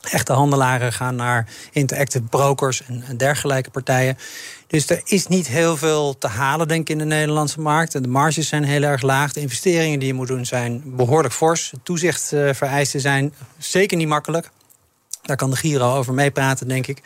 Echte 0.01 0.33
handelaren 0.33 0.93
gaan 0.93 1.15
naar 1.15 1.47
interactive 1.71 2.23
brokers 2.23 2.83
en, 2.85 3.03
en 3.07 3.17
dergelijke 3.17 3.69
partijen. 3.69 4.17
Dus 4.67 4.89
er 4.89 5.01
is 5.03 5.27
niet 5.27 5.47
heel 5.47 5.77
veel 5.77 6.17
te 6.17 6.27
halen, 6.27 6.67
denk 6.67 6.81
ik, 6.81 6.89
in 6.89 6.97
de 6.97 7.05
Nederlandse 7.05 7.59
markt. 7.61 7.91
De 7.91 8.07
marges 8.07 8.47
zijn 8.47 8.63
heel 8.63 8.81
erg 8.83 9.01
laag. 9.01 9.33
De 9.33 9.39
investeringen 9.39 9.99
die 9.99 10.07
je 10.07 10.13
moet 10.13 10.27
doen 10.27 10.45
zijn 10.45 10.81
behoorlijk 10.85 11.33
fors. 11.33 11.73
Toezichtvereisten 11.83 13.01
zijn 13.01 13.33
zeker 13.57 13.97
niet 13.97 14.07
makkelijk. 14.07 14.49
Daar 15.27 15.37
kan 15.37 15.49
de 15.49 15.55
Giro 15.55 15.95
over 15.95 16.13
meepraten, 16.13 16.67
denk 16.67 16.87
ik. 16.87 17.01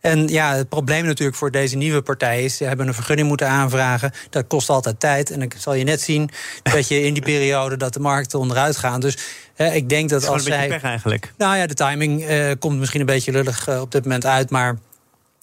En 0.00 0.28
ja, 0.28 0.54
het 0.54 0.68
probleem 0.68 1.04
natuurlijk 1.04 1.36
voor 1.36 1.50
deze 1.50 1.76
nieuwe 1.76 2.02
partij 2.02 2.44
is... 2.44 2.56
ze 2.56 2.64
hebben 2.64 2.88
een 2.88 2.94
vergunning 2.94 3.28
moeten 3.28 3.48
aanvragen. 3.48 4.12
Dat 4.30 4.46
kost 4.46 4.68
altijd 4.68 5.00
tijd. 5.00 5.30
En 5.30 5.38
dan 5.38 5.50
zal 5.56 5.74
je 5.74 5.84
net 5.84 6.00
zien 6.00 6.30
dat 6.62 6.88
je 6.88 7.02
in 7.02 7.14
die 7.14 7.22
periode... 7.32 7.76
dat 7.76 7.92
de 7.92 8.00
markten 8.00 8.38
onderuit 8.38 8.76
gaan. 8.76 9.00
Dus 9.00 9.18
hè, 9.54 9.72
ik 9.72 9.88
denk 9.88 10.08
dat, 10.08 10.26
als 10.26 10.44
zij... 10.44 10.68
Pech 10.68 10.82
eigenlijk. 10.82 11.32
Nou 11.38 11.56
ja, 11.56 11.66
de 11.66 11.74
timing 11.74 12.30
uh, 12.30 12.50
komt 12.58 12.78
misschien 12.78 13.00
een 13.00 13.06
beetje 13.06 13.32
lullig 13.32 13.68
uh, 13.68 13.80
op 13.80 13.92
dit 13.92 14.02
moment 14.02 14.26
uit... 14.26 14.50
maar 14.50 14.78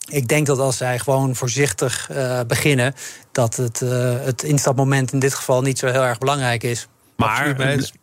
ik 0.07 0.27
denk 0.27 0.45
dat 0.45 0.59
als 0.59 0.77
zij 0.77 0.99
gewoon 0.99 1.35
voorzichtig 1.35 2.09
uh, 2.11 2.39
beginnen... 2.47 2.93
dat 3.31 3.55
het, 3.55 3.79
het 4.25 4.43
instapmoment 4.43 5.13
in 5.13 5.19
dit 5.19 5.33
geval 5.33 5.61
niet 5.61 5.79
zo 5.79 5.87
heel 5.87 6.03
erg 6.03 6.17
belangrijk 6.17 6.63
is. 6.63 6.87
Maar 7.27 7.47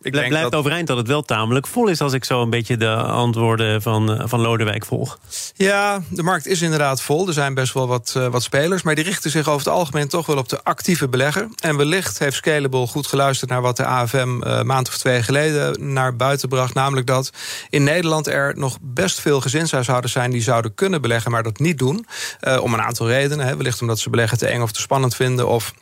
ik 0.01 0.11
blijft 0.11 0.41
dat... 0.41 0.55
overeind 0.55 0.87
dat 0.87 0.97
het 0.97 1.07
wel 1.07 1.21
tamelijk 1.21 1.67
vol 1.67 1.87
is... 1.87 2.01
als 2.01 2.13
ik 2.13 2.25
zo 2.25 2.41
een 2.41 2.49
beetje 2.49 2.77
de 2.77 2.95
antwoorden 2.95 3.81
van, 3.81 4.19
eh, 4.19 4.27
van 4.27 4.39
Lodewijk 4.39 4.85
volg. 4.85 5.19
Ja, 5.55 6.01
de 6.09 6.23
markt 6.23 6.45
is 6.45 6.61
inderdaad 6.61 7.01
vol. 7.01 7.27
Er 7.27 7.33
zijn 7.33 7.53
best 7.53 7.73
wel 7.73 7.87
wat, 7.87 8.13
uh, 8.17 8.27
wat 8.27 8.43
spelers. 8.43 8.81
Maar 8.81 8.95
die 8.95 9.03
richten 9.03 9.31
zich 9.31 9.47
over 9.47 9.65
het 9.65 9.75
algemeen 9.75 10.07
toch 10.07 10.25
wel 10.25 10.37
op 10.37 10.49
de 10.49 10.63
actieve 10.63 11.07
belegger. 11.07 11.47
En 11.63 11.77
wellicht 11.77 12.19
heeft 12.19 12.35
Scalable 12.35 12.87
goed 12.87 13.07
geluisterd 13.07 13.49
naar 13.49 13.61
wat 13.61 13.77
de 13.77 13.85
AFM... 13.85 14.41
Uh, 14.43 14.59
eh, 14.59 14.65
maand 14.65 14.87
of 14.87 14.97
twee 14.97 15.23
geleden 15.23 15.93
naar 15.93 16.15
buiten 16.15 16.49
bracht. 16.49 16.73
Namelijk 16.73 17.07
dat 17.07 17.29
in 17.69 17.83
Nederland 17.83 18.27
er 18.27 18.53
nog 18.57 18.77
best 18.81 19.19
veel 19.19 19.41
gezinshuishoudens 19.41 20.13
zijn... 20.13 20.31
die 20.31 20.41
zouden 20.41 20.73
kunnen 20.73 21.01
beleggen, 21.01 21.31
maar 21.31 21.43
dat 21.43 21.59
niet 21.59 21.77
doen. 21.77 22.05
Uh, 22.41 22.61
om 22.61 22.73
een 22.73 22.81
aantal 22.81 23.07
redenen. 23.07 23.47
Hè. 23.47 23.55
Wellicht 23.55 23.81
omdat 23.81 23.99
ze 23.99 24.09
beleggen 24.09 24.37
te 24.37 24.47
eng 24.47 24.61
of 24.61 24.71
te 24.71 24.81
spannend 24.81 25.15
vinden... 25.15 25.47
of 25.47 25.73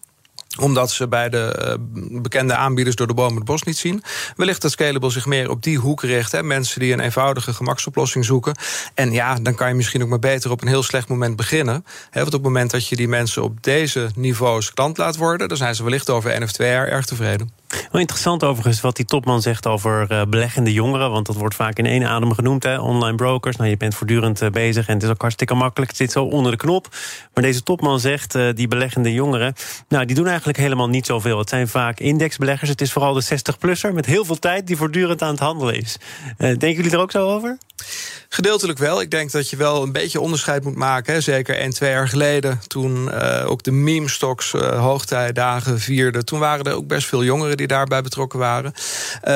omdat 0.57 0.91
ze 0.91 1.07
bij 1.07 1.29
de 1.29 1.77
uh, 1.81 2.21
bekende 2.21 2.55
aanbieders 2.55 2.95
door 2.95 3.07
de 3.07 3.13
bomen 3.13 3.35
het 3.35 3.45
bos 3.45 3.63
niet 3.63 3.77
zien. 3.77 4.03
Wellicht 4.35 4.61
dat 4.61 4.71
Scalable 4.71 5.09
zich 5.09 5.25
meer 5.25 5.49
op 5.49 5.63
die 5.63 5.77
hoek 5.77 6.01
richt. 6.01 6.31
Hè. 6.31 6.43
Mensen 6.43 6.79
die 6.79 6.93
een 6.93 6.99
eenvoudige 6.99 7.53
gemaksoplossing 7.53 8.25
zoeken. 8.25 8.57
En 8.93 9.11
ja, 9.11 9.35
dan 9.35 9.55
kan 9.55 9.67
je 9.67 9.73
misschien 9.73 10.03
ook 10.03 10.09
maar 10.09 10.19
beter 10.19 10.51
op 10.51 10.61
een 10.61 10.67
heel 10.67 10.83
slecht 10.83 11.07
moment 11.07 11.35
beginnen. 11.35 11.85
Hè, 12.09 12.19
want 12.21 12.33
op 12.33 12.43
het 12.43 12.51
moment 12.51 12.71
dat 12.71 12.87
je 12.87 12.95
die 12.95 13.07
mensen 13.07 13.43
op 13.43 13.63
deze 13.63 14.09
niveaus 14.15 14.73
klant 14.73 14.97
laat 14.97 15.17
worden... 15.17 15.47
dan 15.47 15.57
zijn 15.57 15.75
ze 15.75 15.83
wellicht 15.83 16.09
over 16.09 16.31
één 16.31 16.43
of 16.43 16.51
twee 16.51 16.71
jaar 16.71 16.87
erg 16.87 17.05
tevreden. 17.05 17.58
Wel 17.91 18.01
interessant 18.01 18.43
overigens 18.43 18.81
wat 18.81 18.95
die 18.95 19.05
topman 19.05 19.41
zegt 19.41 19.67
over 19.67 20.07
uh, 20.11 20.21
beleggende 20.29 20.73
jongeren. 20.73 21.11
Want 21.11 21.25
dat 21.25 21.35
wordt 21.35 21.55
vaak 21.55 21.77
in 21.77 21.85
één 21.85 22.03
adem 22.03 22.33
genoemd. 22.33 22.63
Hè? 22.63 22.79
Online 22.79 23.15
brokers. 23.15 23.55
Nou, 23.55 23.69
je 23.69 23.77
bent 23.77 23.95
voortdurend 23.95 24.41
uh, 24.41 24.49
bezig 24.49 24.88
en 24.88 24.93
het 24.93 25.03
is 25.03 25.09
ook 25.09 25.21
hartstikke 25.21 25.53
makkelijk. 25.53 25.91
Het 25.91 25.99
zit 25.99 26.11
zo 26.11 26.23
onder 26.23 26.51
de 26.51 26.57
knop. 26.57 26.88
Maar 27.33 27.43
deze 27.43 27.63
topman 27.63 27.99
zegt, 27.99 28.35
uh, 28.35 28.49
die 28.53 28.67
beleggende 28.67 29.13
jongeren... 29.13 29.53
nou, 29.88 30.05
die 30.05 30.15
doen 30.15 30.27
eigenlijk 30.27 30.57
helemaal 30.57 30.89
niet 30.89 31.05
zoveel. 31.05 31.38
Het 31.38 31.49
zijn 31.49 31.67
vaak 31.67 31.99
indexbeleggers. 31.99 32.69
Het 32.69 32.81
is 32.81 32.91
vooral 32.91 33.13
de 33.13 33.23
60-plusser 33.23 33.93
met 33.93 34.05
heel 34.05 34.25
veel 34.25 34.39
tijd... 34.39 34.67
die 34.67 34.77
voortdurend 34.77 35.21
aan 35.21 35.31
het 35.31 35.39
handelen 35.39 35.75
is. 35.75 35.97
denken 36.38 36.73
jullie 36.73 36.91
er 36.91 36.99
ook 36.99 37.11
zo 37.11 37.29
over? 37.29 37.57
Gedeeltelijk 38.31 38.79
wel. 38.79 39.01
Ik 39.01 39.12
denk 39.12 39.31
dat 39.31 39.50
je 39.50 39.55
wel 39.55 39.83
een 39.83 39.91
beetje 39.91 40.19
onderscheid 40.19 40.63
moet 40.63 40.75
maken. 40.75 41.13
Hè. 41.13 41.21
Zeker 41.21 41.55
één, 41.55 41.69
twee 41.69 41.91
jaar 41.91 42.07
geleden, 42.07 42.62
toen 42.67 43.07
uh, 43.07 43.43
ook 43.50 43.63
de 43.63 43.71
meme-stocks 43.71 44.53
uh, 44.53 44.79
hoogtijdagen 44.79 45.79
vierden... 45.79 46.25
toen 46.25 46.39
waren 46.39 46.65
er 46.65 46.74
ook 46.74 46.88
best 46.88 47.07
veel 47.07 47.24
jongeren 47.24 47.57
die 47.57 47.67
daarbij 47.67 48.01
betrokken 48.01 48.39
waren. 48.39 48.74
Uh, 48.75 49.31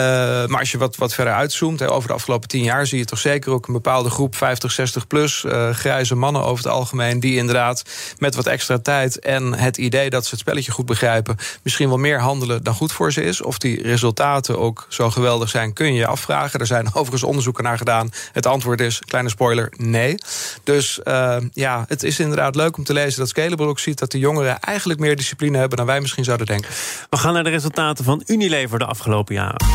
maar 0.48 0.60
als 0.60 0.72
je 0.72 0.78
wat, 0.78 0.96
wat 0.96 1.14
verder 1.14 1.34
uitzoomt, 1.34 1.88
over 1.88 2.08
de 2.08 2.14
afgelopen 2.14 2.48
tien 2.48 2.64
jaar... 2.64 2.88
zie 2.88 2.98
je 2.98 3.06
toch 3.06 3.20
zeker 3.20 3.52
ook 3.52 3.68
een 3.68 3.74
bepaalde 3.74 4.10
groep, 4.10 4.36
50, 4.36 4.72
60 4.72 5.08
plus... 5.08 5.46
grijze 5.72 6.16
mannen 6.16 6.44
over 6.44 6.64
het 6.64 6.74
algemeen, 6.74 7.20
die 7.20 7.38
inderdaad 7.38 7.84
met 8.18 8.36
wat 8.36 8.48
extra 8.48 8.80
tijd... 8.80 9.20
en 9.20 9.54
het 9.54 9.78
idee 9.78 10.10
dat 10.10 10.24
ze 10.24 10.30
het 10.30 10.40
spelletje 10.40 10.72
goed 10.72 10.86
begrijpen... 10.86 11.36
misschien 11.64 11.88
wel 11.88 11.98
meer 11.98 12.20
handelen 12.20 12.64
dan 12.64 12.74
goed 12.74 12.92
voor 12.92 13.12
ze 13.12 13.24
is. 13.24 13.42
Of 13.42 13.58
die 13.58 13.82
resultaten 13.82 14.60
ook 14.60 14.86
zo 14.90 15.10
geweldig 15.10 15.50
zijn, 15.50 15.74
kun 15.74 15.94
je 15.94 16.00
je 16.00 16.08
afvragen. 16.08 16.60
Er 16.60 16.66
zijn 16.66 16.88
overigens 16.88 17.24
onderzoeken 17.24 17.64
naar 17.64 17.78
gedaan. 17.78 18.12
Het 18.32 18.46
antwoord 18.46 18.82
is, 18.84 19.00
kleine 19.00 19.30
spoiler, 19.30 19.74
nee. 19.78 20.16
Dus 20.64 21.00
uh, 21.04 21.38
ja, 21.54 21.86
het 21.88 22.04
is 22.04 22.20
inderdaad 22.20 22.56
leuk 22.56 22.78
om 22.78 22.84
te 22.84 22.94
lezen 22.94 23.20
dat 23.20 23.30
Scalable 23.30 23.66
ook 23.66 23.80
ziet... 23.80 24.00
dat 24.00 24.12
de 24.12 24.20
jongeren 24.20 24.60
eigenlijk 24.60 25.00
meer 25.00 25.16
discipline 25.16 25.58
hebben 25.58 25.78
dan 25.78 25.86
wij 25.86 26.02
misschien 26.02 26.24
zouden 26.24 26.46
denken. 26.46 26.70
We 27.10 27.18
gaan 27.18 27.34
naar 27.34 27.44
de 27.44 27.50
resultaten 27.50 28.04
van 28.04 28.24
Unilever 28.26 28.80
de 28.80 28.86
afgelopen 28.86 29.36
jaren. 29.36 29.66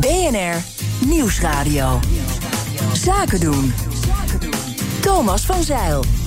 BNR 0.00 0.62
Nieuwsradio. 1.06 2.00
Zaken 2.92 3.40
doen. 3.40 3.74
Thomas 5.00 5.46
van 5.46 5.62
Zeil. 5.62 6.25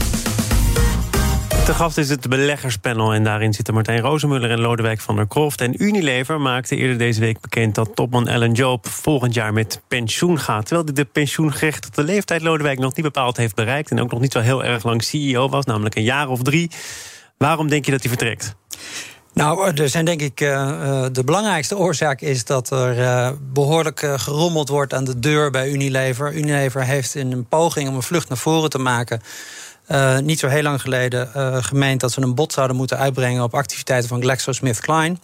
De 1.70 1.76
gast 1.76 1.98
is 1.98 2.10
het 2.10 2.30
beleggerspanel 2.30 3.14
en 3.14 3.24
daarin 3.24 3.54
zitten 3.54 3.74
Martijn 3.74 4.00
Rozenmuller 4.00 4.52
en 4.52 4.60
Lodewijk 4.60 5.00
van 5.00 5.16
der 5.16 5.28
Kroft. 5.28 5.62
En 5.62 5.84
Unilever 5.84 6.42
maakte 6.42 6.76
eerder 6.76 6.98
deze 6.98 7.20
week 7.20 7.40
bekend 7.40 7.76
dat 7.76 7.96
topman 7.96 8.28
Ellen 8.28 8.52
Job 8.52 8.88
volgend 8.88 9.34
jaar 9.34 9.54
met 9.54 9.82
pensioen 9.88 10.40
gaat. 10.40 10.66
Terwijl 10.66 10.86
hij 10.86 10.94
de 10.94 11.06
pensioengerechtigde 11.06 12.04
leeftijd 12.04 12.42
Lodewijk 12.42 12.80
nog 12.80 12.96
niet 12.96 13.06
bepaald 13.06 13.38
heeft 13.38 13.56
bereikt 13.56 13.92
en 13.92 14.02
ook 14.02 14.12
nog 14.12 14.20
niet 14.20 14.32
zo 14.32 14.40
heel 14.40 14.64
erg 14.64 14.84
lang 14.84 15.04
CEO 15.04 15.50
was, 15.50 15.66
namelijk 15.66 15.96
een 15.96 16.04
jaar 16.04 16.28
of 16.28 16.42
drie. 16.42 16.72
Waarom 17.38 17.70
denk 17.70 17.86
je 17.86 17.92
dat 17.92 18.00
hij 18.00 18.10
vertrekt? 18.10 18.56
Nou, 19.34 19.72
er 19.76 19.90
zijn 19.90 20.06
denk 20.06 20.22
ik. 20.22 20.42
Uh, 20.42 21.06
de 21.12 21.24
belangrijkste 21.24 21.78
oorzaak 21.78 22.22
is 22.22 22.46
dat 22.46 22.72
er 22.72 23.38
behoorlijk 23.54 24.00
gerommeld 24.16 24.70
wordt 24.70 24.94
aan 24.94 25.04
de 25.04 25.20
deur 25.20 25.52
bij 25.52 25.70
Unilever. 25.70 26.34
Unilever 26.34 26.84
heeft 26.84 27.16
in 27.16 27.32
een 27.32 27.48
poging 27.48 27.90
om 27.90 27.96
een 27.96 28.02
vlucht 28.02 28.30
naar 28.30 28.38
voren 28.38 28.70
te 28.70 28.80
maken. 28.80 29.22
Uh, 29.92 30.18
niet 30.18 30.40
zo 30.40 30.48
heel 30.48 30.62
lang 30.62 30.82
geleden 30.82 31.30
uh, 31.36 31.58
gemeend 31.64 32.00
dat 32.00 32.12
ze 32.12 32.22
een 32.22 32.36
bod 32.36 32.54
zouden 32.54 32.76
moeten 32.76 32.98
uitbrengen 32.98 33.44
op 33.44 33.54
activiteiten 33.54 34.10
van 34.10 34.22
GlaxoSmithKline. 34.22 35.16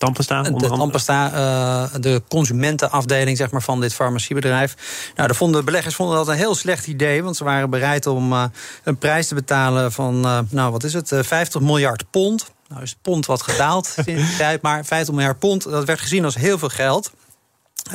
Tampesta, 0.00 0.42
de 0.42 0.68
Tampesta, 0.68 1.32
uh, 1.32 2.00
de 2.00 2.22
consumentenafdeling 2.28 3.36
zeg 3.36 3.50
maar, 3.50 3.62
van 3.62 3.80
dit 3.80 3.94
farmaciebedrijf. 3.94 4.76
Nou, 5.16 5.28
de, 5.28 5.34
vonden, 5.34 5.64
beleggers 5.64 5.94
vonden 5.94 6.16
dat 6.16 6.28
een 6.28 6.34
heel 6.34 6.54
slecht 6.54 6.86
idee, 6.86 7.22
want 7.22 7.36
ze 7.36 7.44
waren 7.44 7.70
bereid 7.70 8.06
om 8.06 8.32
uh, 8.32 8.44
een 8.84 8.98
prijs 8.98 9.26
te 9.28 9.34
betalen 9.34 9.92
van, 9.92 10.26
uh, 10.26 10.38
nou 10.48 10.72
wat 10.72 10.84
is 10.84 10.92
het, 10.92 11.12
50 11.20 11.60
miljard 11.60 12.10
pond. 12.10 12.50
Nou 12.68 12.82
is 12.82 12.90
het 12.90 13.02
pond 13.02 13.26
wat 13.26 13.42
gedaald 13.42 13.86
sinds 14.04 14.28
die 14.28 14.36
tijd, 14.36 14.62
maar 14.62 14.84
50 14.84 15.14
miljard 15.14 15.38
pond, 15.38 15.62
dat 15.62 15.84
werd 15.84 16.00
gezien 16.00 16.24
als 16.24 16.34
heel 16.34 16.58
veel 16.58 16.68
geld. 16.68 17.12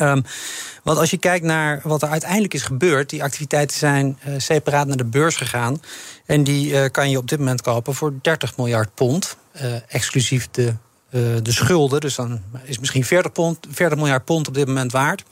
Um, 0.01 0.24
want 0.84 0.98
als 0.98 1.10
je 1.10 1.18
kijkt 1.18 1.46
naar 1.46 1.80
wat 1.84 2.01
er 2.01 2.10
uiteindelijk 2.10 2.54
is 2.54 2.63
gebeurd, 2.63 3.10
die 3.10 3.24
activiteiten 3.24 3.77
zijn 3.77 4.20
uh, 4.27 4.34
separaat 4.38 4.88
naar 4.88 4.98
de 4.98 5.06
beurs 5.06 5.36
gegaan. 5.36 5.82
En 6.25 6.44
die 6.44 6.72
uh, 6.72 6.86
kan 6.92 7.10
je 7.10 7.18
op 7.18 7.30
dit 7.30 7.39
moment 7.39 7.62
kopen 7.62 7.94
voor 7.94 8.13
30 8.22 8.58
miljard 8.58 8.94
pond, 8.94 9.38
uh, 9.56 9.75
exclusief 9.88 10.48
de, 10.51 10.74
de 11.42 11.51
schulden. 11.51 12.01
Dus 12.01 12.15
dan 12.15 12.42
is 12.63 12.80
misschien 12.80 13.06
40, 13.06 13.32
pond, 13.32 13.68
40 13.70 13.98
miljard 13.98 14.25
pond 14.25 14.48
op 14.48 14.54
dit 14.54 14.68
moment 14.68 14.92
waard. 14.92 15.24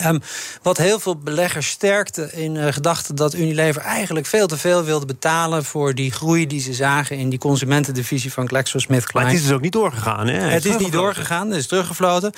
Um, 0.00 0.20
wat 0.62 0.78
heel 0.78 1.00
veel 1.00 1.16
beleggers 1.16 1.68
sterkte 1.68 2.32
in 2.32 2.54
uh, 2.54 2.66
gedachte 2.72 3.14
dat 3.14 3.34
Unilever 3.34 3.82
eigenlijk 3.82 4.26
veel 4.26 4.46
te 4.46 4.56
veel 4.56 4.84
wilde 4.84 5.06
betalen 5.06 5.64
voor 5.64 5.94
die 5.94 6.12
groei 6.12 6.46
die 6.46 6.60
ze 6.60 6.74
zagen 6.74 7.16
in 7.16 7.28
die 7.28 7.38
consumentendivisie 7.38 8.32
van 8.32 8.48
GlaxoSmithKline. 8.48 9.24
Maar 9.24 9.32
het 9.32 9.40
is 9.40 9.46
dus 9.46 9.56
ook 9.56 9.62
niet 9.62 9.72
doorgegaan, 9.72 10.26
hè? 10.26 10.38
Het, 10.38 10.64
is 10.64 10.76
niet 10.76 10.92
doorgegaan, 10.92 11.48
het 11.48 11.58
is 11.58 11.66
teruggefloten. 11.66 12.32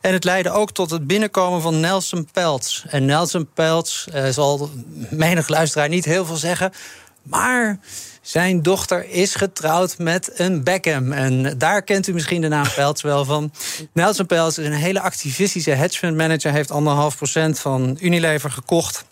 En 0.00 0.12
het 0.12 0.24
leidde 0.24 0.50
ook 0.50 0.72
tot 0.72 0.90
het 0.90 1.06
binnenkomen 1.06 1.62
van 1.62 1.80
Nelson 1.80 2.28
Peltz. 2.32 2.84
En 2.88 3.04
Nelson 3.04 3.48
Peltz 3.54 4.06
uh, 4.14 4.24
zal 4.28 4.70
menig 5.10 5.48
luisteraar 5.48 5.88
niet 5.88 6.04
heel 6.04 6.24
veel 6.24 6.36
zeggen, 6.36 6.72
maar 7.22 7.78
zijn 8.20 8.62
dochter 8.62 9.10
is 9.10 9.34
getrouwd 9.34 9.98
met 9.98 10.30
een 10.34 10.64
Beckham. 10.64 11.12
En 11.12 11.58
daar 11.58 11.82
kent 11.82 12.06
u 12.06 12.12
misschien 12.12 12.40
de 12.40 12.48
naam 12.48 12.66
Peltz 12.74 13.02
wel 13.02 13.24
van. 13.24 13.52
Nelson 13.92 14.26
Peltz 14.26 14.58
is 14.58 14.66
een 14.66 14.72
hele 14.72 15.00
activistische 15.00 15.70
hedge 15.70 15.98
fund 15.98 16.16
manager. 16.16 16.52
Heeft 16.52 16.70
anderhalf 16.70 17.16
procent 17.16 17.58
van 17.58 17.96
Unilever 18.00 18.50
gekocht. 18.50 19.04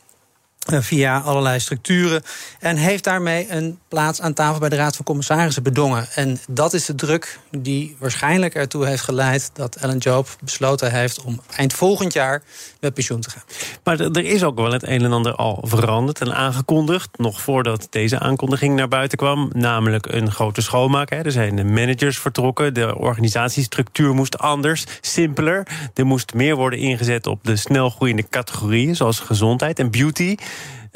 Eh, 0.68 0.78
via 0.80 1.18
allerlei 1.18 1.60
structuren. 1.60 2.22
En 2.58 2.76
heeft 2.76 3.04
daarmee 3.04 3.46
een 3.50 3.78
plaats 3.88 4.20
aan 4.20 4.32
tafel 4.32 4.60
bij 4.60 4.68
de 4.68 4.76
Raad 4.76 4.96
van 4.96 5.04
Commissarissen 5.04 5.62
bedongen. 5.62 6.06
En 6.14 6.38
dat 6.48 6.72
is 6.72 6.84
de 6.84 6.94
druk 6.94 7.38
die 7.50 7.96
waarschijnlijk 7.98 8.54
ertoe 8.54 8.86
heeft 8.86 9.02
geleid 9.02 9.50
dat 9.52 9.76
Ellen 9.76 9.98
Job 9.98 10.28
besloten 10.44 10.92
heeft 10.92 11.22
om 11.22 11.40
eind 11.56 11.72
volgend 11.72 12.12
jaar 12.12 12.42
met 12.80 12.94
pensioen 12.94 13.20
te 13.20 13.30
gaan. 13.30 13.42
Maar 13.84 14.00
er 14.00 14.24
is 14.24 14.44
ook 14.44 14.56
wel 14.56 14.72
het 14.72 14.88
een 14.88 15.04
en 15.04 15.12
ander 15.12 15.34
al 15.34 15.64
veranderd 15.66 16.20
en 16.20 16.34
aangekondigd. 16.34 17.08
Nog 17.18 17.40
voordat 17.40 17.86
deze 17.90 18.18
aankondiging 18.18 18.76
naar 18.76 18.88
buiten 18.88 19.18
kwam. 19.18 19.50
Namelijk 19.54 20.06
een 20.06 20.30
grote 20.30 20.60
schoonmaak. 20.60 21.10
Er 21.10 21.32
zijn 21.32 21.56
de 21.56 21.64
managers 21.64 22.18
vertrokken. 22.18 22.74
De 22.74 22.96
organisatiestructuur 22.96 24.14
moest 24.14 24.38
anders, 24.38 24.84
simpeler. 25.00 25.66
Er 25.94 26.06
moest 26.06 26.34
meer 26.34 26.56
worden 26.56 26.78
ingezet 26.78 27.26
op 27.26 27.44
de 27.44 27.56
snelgroeiende 27.56 28.28
categorieën, 28.30 28.96
zoals 28.96 29.20
gezondheid 29.20 29.78
en 29.78 29.90
beauty. 29.90 30.36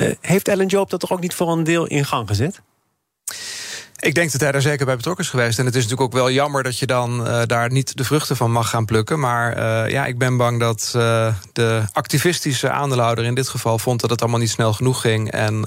Uh, 0.02 0.12
heeft 0.20 0.48
Ellen 0.48 0.66
Job 0.66 0.90
dat 0.90 1.00
toch 1.00 1.12
ook 1.12 1.20
niet 1.20 1.34
voor 1.34 1.52
een 1.52 1.64
deel 1.64 1.86
in 1.86 2.04
gang 2.04 2.28
gezet? 2.28 2.60
Ik 4.02 4.14
denk 4.14 4.32
dat 4.32 4.40
hij 4.40 4.52
daar 4.52 4.62
zeker 4.62 4.86
bij 4.86 4.96
betrokken 4.96 5.24
is 5.24 5.30
geweest. 5.30 5.58
En 5.58 5.66
het 5.66 5.74
is 5.74 5.82
natuurlijk 5.82 6.14
ook 6.14 6.20
wel 6.20 6.30
jammer 6.30 6.62
dat 6.62 6.78
je 6.78 6.86
dan 6.86 7.26
uh, 7.26 7.42
daar 7.46 7.70
niet 7.70 7.96
de 7.96 8.04
vruchten 8.04 8.36
van 8.36 8.52
mag 8.52 8.68
gaan 8.68 8.84
plukken. 8.84 9.20
Maar 9.20 9.56
uh, 9.56 9.90
ja, 9.90 10.06
ik 10.06 10.18
ben 10.18 10.36
bang 10.36 10.60
dat 10.60 10.92
uh, 10.96 11.34
de 11.52 11.82
activistische 11.92 12.70
aandeelhouder 12.70 13.24
in 13.24 13.34
dit 13.34 13.48
geval 13.48 13.78
vond 13.78 14.00
dat 14.00 14.10
het 14.10 14.20
allemaal 14.20 14.40
niet 14.40 14.50
snel 14.50 14.72
genoeg 14.72 15.00
ging. 15.00 15.30
En 15.30 15.64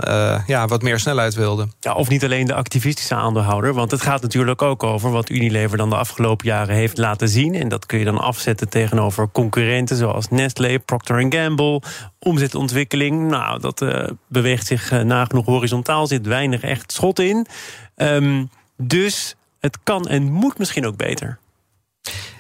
ja, 0.48 0.68
wat 0.68 0.82
meer 0.82 1.00
snelheid 1.00 1.34
wilde. 1.34 1.68
Ja, 1.80 1.94
of 1.94 2.10
niet 2.10 2.24
alleen 2.24 2.48
de 2.48 2.54
activistische 2.54 3.16
aandeelhouder. 3.16 3.74
Want 3.74 3.92
het 3.92 4.02
gaat 4.02 4.22
natuurlijk 4.22 4.62
ook 4.62 4.84
over 4.84 5.12
wat 5.12 5.30
Unilever 5.30 5.78
dan 5.78 5.90
de 5.90 5.96
afgelopen 5.96 6.46
jaren 6.46 6.76
heeft 6.76 6.98
laten 6.98 7.30
zien. 7.30 7.56
En 7.56 7.68
dat 7.68 7.86
kun 7.86 8.00
je 8.00 8.06
dan 8.06 8.18
afzetten 8.18 8.70
tegenover 8.70 9.30
concurrenten 9.32 9.96
zoals 9.96 10.30
Nestlé, 10.30 10.80
Procter 10.80 11.26
Gamble. 11.30 11.82
Omzetontwikkeling, 12.20 13.30
nou, 13.30 13.60
dat 13.60 13.86
beweegt 14.28 14.68
zich 14.68 15.04
nagenoeg 15.04 15.46
horizontaal, 15.46 16.08
zit 16.08 16.28
weinig 16.28 16.62
echt 16.62 16.92
schot 16.92 17.20
in. 17.20 17.48
Um, 17.96 18.50
dus 18.78 19.36
het 19.60 19.78
kan 19.84 20.08
en 20.08 20.24
moet 20.24 20.58
misschien 20.58 20.86
ook 20.86 20.98
beter. 20.98 21.38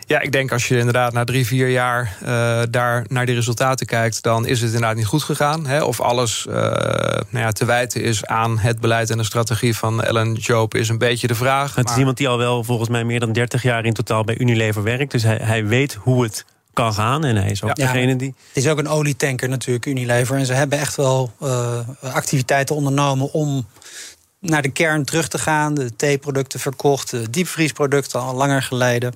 Ja, 0.07 0.19
ik 0.19 0.31
denk 0.31 0.51
als 0.51 0.67
je 0.67 0.77
inderdaad 0.77 1.13
na 1.13 1.23
drie, 1.23 1.45
vier 1.45 1.69
jaar 1.69 2.17
uh, 2.23 2.61
daar 2.69 3.05
naar 3.07 3.25
die 3.25 3.35
resultaten 3.35 3.85
kijkt, 3.85 4.23
dan 4.23 4.45
is 4.45 4.61
het 4.61 4.73
inderdaad 4.73 4.95
niet 4.95 5.05
goed 5.05 5.23
gegaan. 5.23 5.65
Hè? 5.65 5.83
Of 5.83 6.01
alles 6.01 6.45
uh, 6.49 6.53
nou 6.53 7.25
ja, 7.29 7.51
te 7.51 7.65
wijten 7.65 8.01
is 8.01 8.25
aan 8.25 8.57
het 8.59 8.79
beleid 8.79 9.09
en 9.09 9.17
de 9.17 9.23
strategie 9.23 9.75
van 9.75 10.03
Ellen 10.03 10.33
Job, 10.33 10.75
is 10.75 10.89
een 10.89 10.97
beetje 10.97 11.27
de 11.27 11.35
vraag. 11.35 11.75
Het 11.75 11.89
is 11.89 11.97
iemand 11.97 12.17
die 12.17 12.27
al 12.27 12.37
wel 12.37 12.63
volgens 12.63 12.89
mij 12.89 13.03
meer 13.03 13.19
dan 13.19 13.33
30 13.33 13.63
jaar 13.63 13.85
in 13.85 13.93
totaal 13.93 14.23
bij 14.23 14.37
Unilever 14.37 14.83
werkt. 14.83 15.11
Dus 15.11 15.23
hij, 15.23 15.39
hij 15.41 15.65
weet 15.65 15.93
hoe 15.93 16.23
het 16.23 16.45
kan 16.73 16.93
gaan. 16.93 17.25
En 17.25 17.35
hij 17.35 17.51
is 17.51 17.63
ook 17.63 17.77
ja, 17.77 17.85
degene 17.85 18.15
die. 18.15 18.33
Het 18.47 18.63
is 18.63 18.69
ook 18.69 18.77
een 18.77 18.87
olietanker 18.87 19.49
natuurlijk, 19.49 19.85
Unilever. 19.85 20.37
En 20.37 20.45
ze 20.45 20.53
hebben 20.53 20.79
echt 20.79 20.95
wel 20.95 21.31
uh, 21.43 21.79
activiteiten 22.01 22.75
ondernomen 22.75 23.33
om 23.33 23.67
naar 24.49 24.61
de 24.61 24.69
kern 24.69 25.05
terug 25.05 25.27
te 25.27 25.37
gaan. 25.37 25.73
De 25.73 25.95
theeproducten 25.95 26.59
verkocht, 26.59 27.11
de 27.11 27.29
diepvriesproducten 27.29 28.19
al 28.19 28.35
langer 28.35 28.61
geleden. 28.61 29.13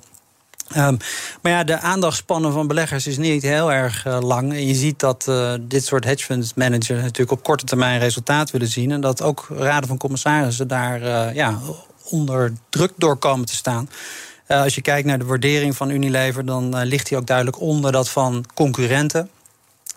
Um, 0.76 0.96
maar 1.42 1.52
ja, 1.52 1.64
de 1.64 1.78
aandachtspannen 1.78 2.52
van 2.52 2.66
beleggers 2.66 3.06
is 3.06 3.18
niet 3.18 3.42
heel 3.42 3.72
erg 3.72 4.06
uh, 4.06 4.18
lang. 4.20 4.52
En 4.52 4.66
je 4.66 4.74
ziet 4.74 4.98
dat 4.98 5.26
uh, 5.28 5.52
dit 5.60 5.84
soort 5.84 6.04
hedge 6.04 6.24
fund 6.24 6.56
managers 6.56 7.02
natuurlijk 7.02 7.30
op 7.30 7.42
korte 7.42 7.64
termijn 7.64 8.00
resultaat 8.00 8.50
willen 8.50 8.68
zien. 8.68 8.90
En 8.90 9.00
dat 9.00 9.22
ook 9.22 9.46
raden 9.50 9.88
van 9.88 9.98
commissarissen 9.98 10.68
daar 10.68 11.02
uh, 11.02 11.34
ja, 11.34 11.58
onder 12.04 12.52
druk 12.68 12.92
door 12.96 13.16
komen 13.16 13.46
te 13.46 13.54
staan. 13.54 13.90
als 14.46 14.74
je 14.74 14.82
kijkt 14.82 15.06
naar 15.06 15.18
de 15.18 15.24
waardering 15.24 15.76
van 15.76 15.90
Unilever, 15.90 16.44
dan 16.44 16.82
ligt 16.82 17.08
hij 17.08 17.18
ook 17.18 17.26
duidelijk 17.26 17.60
onder 17.60 17.92
dat 17.92 18.08
van 18.08 18.44
concurrenten. 18.54 19.30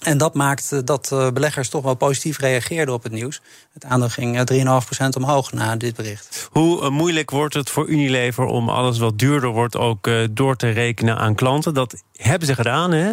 En 0.03 0.17
dat 0.17 0.33
maakt 0.33 0.87
dat 0.87 1.31
beleggers 1.33 1.69
toch 1.69 1.83
wel 1.83 1.95
positief 1.95 2.39
reageerden 2.39 2.93
op 2.93 3.03
het 3.03 3.11
nieuws. 3.11 3.41
Het 3.73 3.85
aandeel 3.85 4.09
ging 4.09 4.51
3,5% 5.01 5.07
omhoog 5.17 5.51
na 5.51 5.75
dit 5.75 5.95
bericht. 5.95 6.49
Hoe 6.51 6.89
moeilijk 6.89 7.29
wordt 7.29 7.53
het 7.53 7.69
voor 7.69 7.87
Unilever 7.87 8.45
om 8.45 8.69
alles 8.69 8.99
wat 8.99 9.19
duurder 9.19 9.49
wordt 9.49 9.77
ook 9.77 10.09
door 10.31 10.55
te 10.55 10.69
rekenen 10.69 11.17
aan 11.17 11.35
klanten? 11.35 11.73
Dat 11.73 12.03
hebben 12.15 12.47
ze 12.47 12.55
gedaan. 12.55 12.91
Hè? 12.91 13.11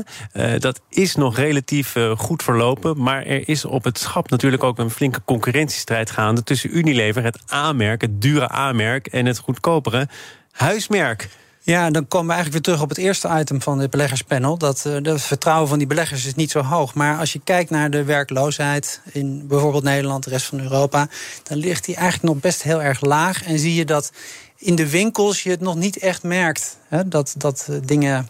dat 0.59 0.81
is 0.89 1.15
nog 1.15 1.37
relatief 1.37 1.97
goed 2.17 2.43
verlopen. 2.43 3.03
Maar 3.03 3.27
er 3.27 3.49
is 3.49 3.65
op 3.65 3.85
het 3.85 3.99
schap 3.99 4.31
natuurlijk 4.31 4.65
ook 4.65 4.79
een 4.79 4.91
flinke 4.91 5.21
concurrentiestrijd 5.25 6.11
gaande 6.11 6.43
tussen 6.43 6.77
Unilever, 6.77 7.23
het 7.23 7.39
A-merk, 7.53 8.01
het 8.01 8.23
dure 8.23 8.53
A-merk, 8.53 9.07
en 9.07 9.27
het 9.27 9.39
goedkopere 9.39 10.09
huismerk. 10.51 11.29
Ja, 11.71 11.91
dan 11.91 12.09
komen 12.09 12.27
we 12.27 12.33
eigenlijk 12.33 12.53
weer 12.53 12.75
terug 12.75 12.83
op 12.83 12.89
het 12.89 12.99
eerste 12.99 13.29
item 13.39 13.63
van 13.63 13.79
het 13.79 13.91
beleggerspanel. 13.91 14.59
Dat 14.59 14.85
uh, 14.87 14.95
het 15.03 15.23
vertrouwen 15.23 15.69
van 15.69 15.79
die 15.79 15.87
beleggers 15.87 16.27
is 16.27 16.35
niet 16.35 16.51
zo 16.51 16.63
hoog. 16.63 16.95
Maar 16.95 17.19
als 17.19 17.33
je 17.33 17.41
kijkt 17.45 17.71
naar 17.71 17.91
de 17.91 18.05
werkloosheid 18.05 19.01
in 19.13 19.47
bijvoorbeeld 19.47 19.83
Nederland, 19.83 20.25
de 20.25 20.31
rest 20.31 20.47
van 20.47 20.61
Europa, 20.61 21.09
dan 21.43 21.59
ligt 21.59 21.85
die 21.85 21.95
eigenlijk 21.95 22.33
nog 22.33 22.43
best 22.43 22.63
heel 22.63 22.83
erg 22.83 23.01
laag. 23.01 23.45
En 23.45 23.59
zie 23.59 23.75
je 23.75 23.85
dat 23.85 24.13
in 24.57 24.75
de 24.75 24.91
winkels 24.91 25.43
je 25.43 25.51
het 25.51 25.61
nog 25.61 25.75
niet 25.75 25.99
echt 25.99 26.23
merkt. 26.23 26.77
Hè, 26.89 27.09
dat, 27.09 27.35
dat 27.37 27.67
eh, 27.71 27.77
dingen 27.85 28.29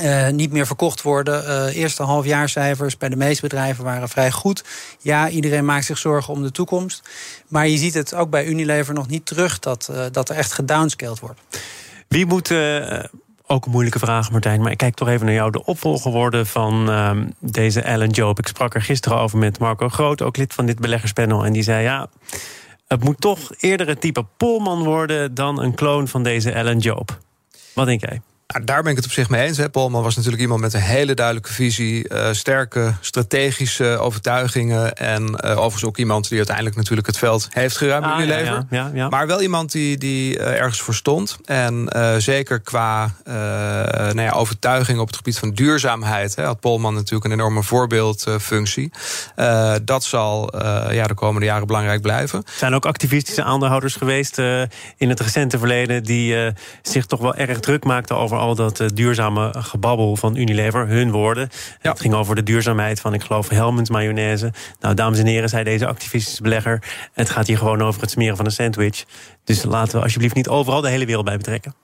uh, 0.00 0.28
niet 0.28 0.52
meer 0.52 0.66
verkocht 0.66 1.02
worden. 1.02 1.68
Eerste 1.68 2.02
halfjaarcijfers 2.02 2.96
bij 2.96 3.08
de 3.08 3.16
meeste 3.16 3.42
bedrijven 3.42 3.84
waren 3.84 4.08
vrij 4.08 4.30
goed. 4.30 4.64
Ja, 5.00 5.28
iedereen 5.28 5.64
maakt 5.64 5.84
zich 5.84 5.98
zorgen 5.98 6.32
om 6.32 6.42
de 6.42 6.50
toekomst. 6.50 7.02
Maar 7.48 7.68
je 7.68 7.78
ziet 7.78 7.94
het 7.94 8.14
ook 8.14 8.30
bij 8.30 8.46
Unilever 8.46 8.94
nog 8.94 9.08
niet 9.08 9.26
terug 9.26 9.58
dat, 9.58 9.90
dat 10.12 10.28
er 10.28 10.36
echt 10.36 10.52
gedownscaled 10.52 11.20
wordt. 11.20 11.40
Wie 12.14 12.26
moet, 12.26 12.50
uh, 12.50 13.04
ook 13.46 13.64
een 13.64 13.70
moeilijke 13.70 13.98
vraag 13.98 14.30
Martijn, 14.30 14.60
maar 14.60 14.70
ik 14.70 14.76
kijk 14.76 14.94
toch 14.94 15.08
even 15.08 15.26
naar 15.26 15.34
jou, 15.34 15.50
de 15.50 15.64
opvolger 15.64 16.10
worden 16.10 16.46
van 16.46 16.90
uh, 16.90 17.10
deze 17.38 17.84
Alan 17.86 18.08
Job. 18.08 18.38
Ik 18.38 18.46
sprak 18.46 18.74
er 18.74 18.82
gisteren 18.82 19.18
over 19.18 19.38
met 19.38 19.58
Marco 19.58 19.88
Groot, 19.88 20.22
ook 20.22 20.36
lid 20.36 20.54
van 20.54 20.66
dit 20.66 20.78
beleggerspanel. 20.78 21.44
En 21.44 21.52
die 21.52 21.62
zei 21.62 21.82
ja, 21.82 22.08
het 22.88 23.04
moet 23.04 23.20
toch 23.20 23.50
eerder 23.58 23.86
het 23.88 24.00
type 24.00 24.24
Polman 24.36 24.84
worden 24.84 25.34
dan 25.34 25.60
een 25.60 25.74
kloon 25.74 26.08
van 26.08 26.22
deze 26.22 26.54
Alan 26.54 26.78
Job. 26.78 27.18
Wat 27.72 27.86
denk 27.86 28.00
jij? 28.00 28.20
Nou, 28.46 28.64
daar 28.64 28.82
ben 28.82 28.90
ik 28.90 28.96
het 28.96 29.06
op 29.06 29.12
zich 29.12 29.28
mee 29.28 29.46
eens. 29.46 29.56
Hè. 29.56 29.70
Polman 29.70 30.02
was 30.02 30.14
natuurlijk 30.14 30.42
iemand 30.42 30.60
met 30.60 30.74
een 30.74 30.80
hele 30.80 31.14
duidelijke 31.14 31.52
visie, 31.52 32.08
uh, 32.12 32.28
sterke 32.32 32.94
strategische 33.00 33.98
overtuigingen. 33.98 34.94
En 34.94 35.22
uh, 35.22 35.50
overigens 35.50 35.84
ook 35.84 35.96
iemand 35.96 36.28
die 36.28 36.36
uiteindelijk 36.36 36.76
natuurlijk 36.76 37.06
het 37.06 37.18
veld 37.18 37.48
heeft 37.50 37.76
geruimd 37.76 38.04
ah, 38.04 38.20
in 38.20 38.26
ja, 38.26 38.36
leven. 38.36 38.66
Ja, 38.70 38.90
ja, 38.94 39.08
maar 39.08 39.26
wel 39.26 39.42
iemand 39.42 39.72
die, 39.72 39.98
die 39.98 40.38
uh, 40.38 40.60
ergens 40.60 40.80
voor 40.80 40.94
stond. 40.94 41.38
En 41.44 41.88
zeker 42.18 42.60
qua 42.60 43.14
nou 43.24 44.20
ja, 44.20 44.30
overtuiging 44.30 44.98
op 44.98 45.06
het 45.06 45.16
gebied 45.16 45.38
van 45.38 45.50
duurzaamheid 45.50 46.34
hè, 46.34 46.44
had 46.44 46.60
Polman 46.60 46.94
natuurlijk 46.94 47.24
een 47.24 47.32
enorme 47.32 47.62
voorbeeldfunctie. 47.62 48.92
dat 49.84 50.04
zal 50.04 50.62
ja, 50.92 51.06
de 51.06 51.14
komende 51.14 51.46
jaren 51.46 51.66
belangrijk 51.66 52.02
blijven. 52.02 52.38
Er 52.38 52.52
zijn 52.56 52.74
ook 52.74 52.86
activistische 52.86 53.42
aandeelhouders 53.42 53.94
geweest 53.94 54.38
in 54.96 55.08
het 55.08 55.20
recente 55.20 55.58
verleden 55.58 56.02
die 56.04 56.52
zich 56.82 57.06
toch 57.06 57.20
wel 57.20 57.34
erg 57.34 57.60
druk 57.60 57.84
maakten 57.84 58.16
over 58.16 58.33
al 58.38 58.54
dat 58.54 58.80
uh, 58.80 58.88
duurzame 58.94 59.54
gebabbel 59.58 60.16
van 60.16 60.36
Unilever, 60.36 60.86
hun 60.86 61.10
woorden. 61.10 61.48
Ja. 61.82 61.90
Het 61.90 62.00
ging 62.00 62.14
over 62.14 62.34
de 62.34 62.42
duurzaamheid 62.42 63.00
van, 63.00 63.14
ik 63.14 63.22
geloof, 63.22 63.48
Helmens 63.48 63.90
mayonaise. 63.90 64.52
Nou, 64.80 64.94
dames 64.94 65.18
en 65.18 65.26
heren, 65.26 65.48
zei 65.48 65.64
deze 65.64 65.86
activistische 65.86 66.42
belegger... 66.42 66.82
het 67.12 67.30
gaat 67.30 67.46
hier 67.46 67.58
gewoon 67.58 67.82
over 67.82 68.00
het 68.00 68.10
smeren 68.10 68.36
van 68.36 68.44
een 68.44 68.52
sandwich. 68.52 69.04
Dus 69.44 69.64
laten 69.64 69.96
we 69.96 70.02
alsjeblieft 70.02 70.34
niet 70.34 70.48
overal 70.48 70.80
de 70.80 70.88
hele 70.88 71.06
wereld 71.06 71.24
bij 71.24 71.36
betrekken. 71.36 71.83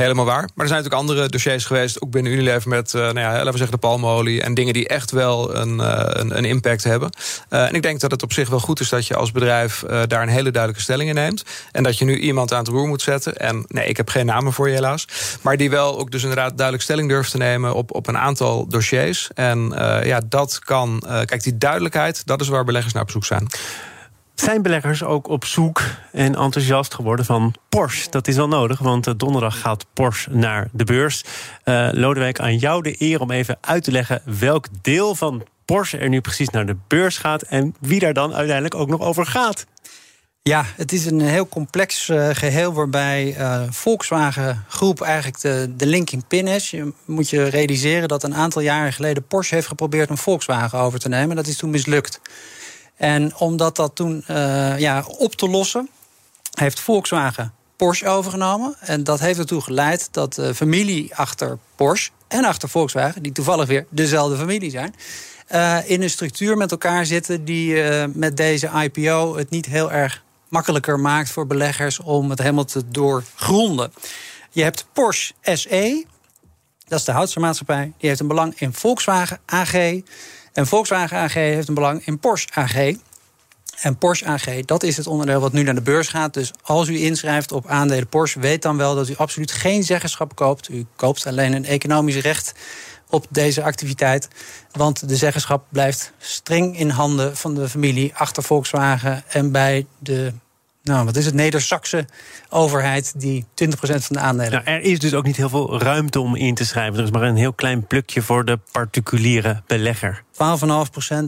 Helemaal 0.00 0.24
waar. 0.24 0.48
Maar 0.54 0.66
er 0.66 0.72
zijn 0.72 0.82
natuurlijk 0.82 1.10
andere 1.10 1.28
dossiers 1.28 1.64
geweest, 1.64 2.02
ook 2.02 2.10
binnen 2.10 2.32
Unilever, 2.32 2.68
met 2.68 2.92
uh, 2.92 3.00
nou 3.00 3.18
ja, 3.18 3.32
laten 3.32 3.52
we 3.52 3.58
zeggen 3.58 3.80
de 3.80 3.86
palmolie 3.86 4.42
en 4.42 4.54
dingen 4.54 4.72
die 4.72 4.88
echt 4.88 5.10
wel 5.10 5.56
een, 5.56 5.78
uh, 5.78 6.02
een, 6.04 6.36
een, 6.36 6.44
impact 6.44 6.84
hebben. 6.84 7.10
Uh, 7.50 7.68
en 7.68 7.74
ik 7.74 7.82
denk 7.82 8.00
dat 8.00 8.10
het 8.10 8.22
op 8.22 8.32
zich 8.32 8.48
wel 8.48 8.60
goed 8.60 8.80
is 8.80 8.88
dat 8.88 9.06
je 9.06 9.16
als 9.16 9.32
bedrijf 9.32 9.84
daar 10.06 10.22
een 10.22 10.28
hele 10.28 10.50
duidelijke 10.50 10.82
stelling 10.82 11.08
in 11.08 11.14
neemt. 11.14 11.44
En 11.72 11.82
dat 11.82 11.98
je 11.98 12.04
nu 12.04 12.18
iemand 12.18 12.52
aan 12.52 12.58
het 12.58 12.68
roer 12.68 12.88
moet 12.88 13.02
zetten. 13.02 13.36
En 13.36 13.64
nee, 13.68 13.86
ik 13.86 13.96
heb 13.96 14.08
geen 14.08 14.26
namen 14.26 14.52
voor 14.52 14.68
je 14.68 14.74
helaas. 14.74 15.04
Maar 15.42 15.56
die 15.56 15.70
wel 15.70 15.98
ook 15.98 16.10
dus 16.10 16.22
inderdaad 16.22 16.56
duidelijk 16.56 16.82
stelling 16.82 17.08
durft 17.08 17.30
te 17.30 17.36
nemen 17.36 17.74
op, 17.74 17.94
op 17.94 18.06
een 18.06 18.18
aantal 18.18 18.66
dossiers. 18.68 19.30
En 19.34 19.72
ja, 20.04 20.20
dat 20.28 20.58
kan. 20.58 21.02
kijk, 21.24 21.42
die 21.42 21.58
duidelijkheid, 21.58 22.26
dat 22.26 22.40
is 22.40 22.48
waar 22.48 22.64
beleggers 22.64 22.92
naar 22.92 23.02
op 23.02 23.10
zoek 23.10 23.24
zijn. 23.24 23.48
Zijn 24.40 24.62
beleggers 24.62 25.02
ook 25.02 25.28
op 25.28 25.44
zoek 25.44 25.82
en 26.12 26.34
enthousiast 26.34 26.94
geworden 26.94 27.24
van 27.24 27.54
Porsche? 27.68 28.10
Dat 28.10 28.28
is 28.28 28.36
wel 28.36 28.48
nodig, 28.48 28.78
want 28.78 29.06
eh, 29.06 29.14
donderdag 29.16 29.60
gaat 29.60 29.86
Porsche 29.92 30.30
naar 30.30 30.68
de 30.72 30.84
beurs. 30.84 31.24
Uh, 31.64 31.88
Lodewijk, 31.92 32.40
aan 32.40 32.56
jou 32.56 32.82
de 32.82 32.94
eer 32.98 33.20
om 33.20 33.30
even 33.30 33.58
uit 33.60 33.84
te 33.84 33.90
leggen 33.90 34.22
welk 34.38 34.66
deel 34.82 35.14
van 35.14 35.46
Porsche 35.64 35.98
er 35.98 36.08
nu 36.08 36.20
precies 36.20 36.48
naar 36.48 36.66
de 36.66 36.76
beurs 36.86 37.18
gaat 37.18 37.42
en 37.42 37.74
wie 37.80 38.00
daar 38.00 38.12
dan 38.12 38.34
uiteindelijk 38.34 38.74
ook 38.74 38.88
nog 38.88 39.00
over 39.00 39.26
gaat. 39.26 39.66
Ja, 40.42 40.64
het 40.76 40.92
is 40.92 41.06
een 41.06 41.20
heel 41.20 41.48
complex 41.48 42.08
uh, 42.08 42.28
geheel 42.32 42.72
waarbij 42.72 43.36
Volkswagen 43.70 44.64
Groep 44.68 45.00
eigenlijk 45.00 45.40
de, 45.40 45.72
de 45.76 45.86
linking 45.86 46.26
pin 46.26 46.48
is. 46.48 46.70
Je 46.70 46.92
moet 47.04 47.30
je 47.30 47.44
realiseren 47.44 48.08
dat 48.08 48.22
een 48.22 48.34
aantal 48.34 48.62
jaren 48.62 48.92
geleden 48.92 49.26
Porsche 49.26 49.54
heeft 49.54 49.66
geprobeerd 49.66 50.10
om 50.10 50.18
Volkswagen 50.18 50.78
over 50.78 50.98
te 50.98 51.08
nemen. 51.08 51.36
Dat 51.36 51.46
is 51.46 51.56
toen 51.56 51.70
mislukt. 51.70 52.20
En 53.00 53.36
om 53.36 53.56
dat, 53.56 53.90
toen 53.94 54.24
uh, 54.30 54.78
ja, 54.78 55.04
op 55.18 55.34
te 55.34 55.48
lossen, 55.48 55.88
heeft 56.54 56.80
Volkswagen 56.80 57.52
Porsche 57.76 58.08
overgenomen. 58.08 58.74
En 58.80 59.04
dat 59.04 59.20
heeft 59.20 59.38
ertoe 59.38 59.60
geleid 59.60 60.08
dat 60.10 60.34
de 60.34 60.54
familie 60.54 61.16
achter 61.16 61.58
Porsche 61.74 62.10
en 62.28 62.44
achter 62.44 62.68
Volkswagen, 62.68 63.22
die 63.22 63.32
toevallig 63.32 63.66
weer 63.68 63.86
dezelfde 63.88 64.36
familie 64.36 64.70
zijn, 64.70 64.94
uh, 65.52 65.78
in 65.90 66.02
een 66.02 66.10
structuur 66.10 66.56
met 66.56 66.70
elkaar 66.70 67.06
zitten 67.06 67.44
die 67.44 67.74
uh, 67.74 68.04
met 68.12 68.36
deze 68.36 68.70
IPO 68.82 69.36
het 69.36 69.50
niet 69.50 69.66
heel 69.66 69.92
erg 69.92 70.22
makkelijker 70.48 71.00
maakt 71.00 71.30
voor 71.30 71.46
beleggers 71.46 72.00
om 72.00 72.30
het 72.30 72.38
helemaal 72.38 72.64
te 72.64 72.82
doorgronden. 72.90 73.92
Je 74.50 74.62
hebt 74.62 74.86
Porsche 74.92 75.34
SE, 75.42 76.04
dat 76.88 76.98
is 76.98 77.04
de 77.04 77.12
houtstermaatschappij, 77.12 77.92
die 77.98 78.08
heeft 78.08 78.20
een 78.20 78.28
belang 78.28 78.60
in 78.60 78.72
Volkswagen 78.72 79.40
AG. 79.46 79.72
En 80.52 80.66
Volkswagen 80.66 81.18
AG 81.18 81.34
heeft 81.34 81.68
een 81.68 81.74
belang 81.74 82.06
in 82.06 82.18
Porsche 82.18 82.48
AG. 82.54 82.92
En 83.80 83.98
Porsche 83.98 84.26
AG, 84.26 84.60
dat 84.64 84.82
is 84.82 84.96
het 84.96 85.06
onderdeel 85.06 85.40
wat 85.40 85.52
nu 85.52 85.62
naar 85.62 85.74
de 85.74 85.82
beurs 85.82 86.08
gaat. 86.08 86.34
Dus 86.34 86.52
als 86.62 86.88
u 86.88 87.00
inschrijft 87.00 87.52
op 87.52 87.66
aandelen 87.66 88.06
Porsche, 88.06 88.40
weet 88.40 88.62
dan 88.62 88.76
wel 88.76 88.94
dat 88.94 89.08
u 89.08 89.16
absoluut 89.16 89.52
geen 89.52 89.82
zeggenschap 89.82 90.34
koopt. 90.34 90.68
U 90.68 90.86
koopt 90.96 91.26
alleen 91.26 91.52
een 91.52 91.64
economisch 91.64 92.16
recht 92.16 92.52
op 93.08 93.26
deze 93.28 93.62
activiteit. 93.62 94.28
Want 94.72 95.08
de 95.08 95.16
zeggenschap 95.16 95.64
blijft 95.68 96.12
streng 96.18 96.78
in 96.78 96.88
handen 96.88 97.36
van 97.36 97.54
de 97.54 97.68
familie 97.68 98.14
achter 98.14 98.42
Volkswagen 98.42 99.22
en 99.28 99.52
bij 99.52 99.86
de 99.98 100.32
nou, 100.82 101.04
wat 101.04 101.16
is 101.16 101.24
het? 101.24 101.34
Neder-Saxe 101.34 102.06
overheid 102.48 103.20
die 103.20 103.44
20% 103.64 103.66
van 103.78 104.00
de 104.08 104.18
aandelen. 104.18 104.52
Nou, 104.52 104.64
er 104.64 104.80
is 104.80 104.98
dus 104.98 105.14
ook 105.14 105.24
niet 105.24 105.36
heel 105.36 105.48
veel 105.48 105.80
ruimte 105.80 106.20
om 106.20 106.36
in 106.36 106.54
te 106.54 106.64
schrijven. 106.64 106.98
Er 106.98 107.04
is 107.04 107.10
maar 107.10 107.22
een 107.22 107.36
heel 107.36 107.52
klein 107.52 107.86
plukje 107.86 108.22
voor 108.22 108.44
de 108.44 108.58
particuliere 108.72 109.62
belegger. 109.66 110.22
12,5% 110.32 110.36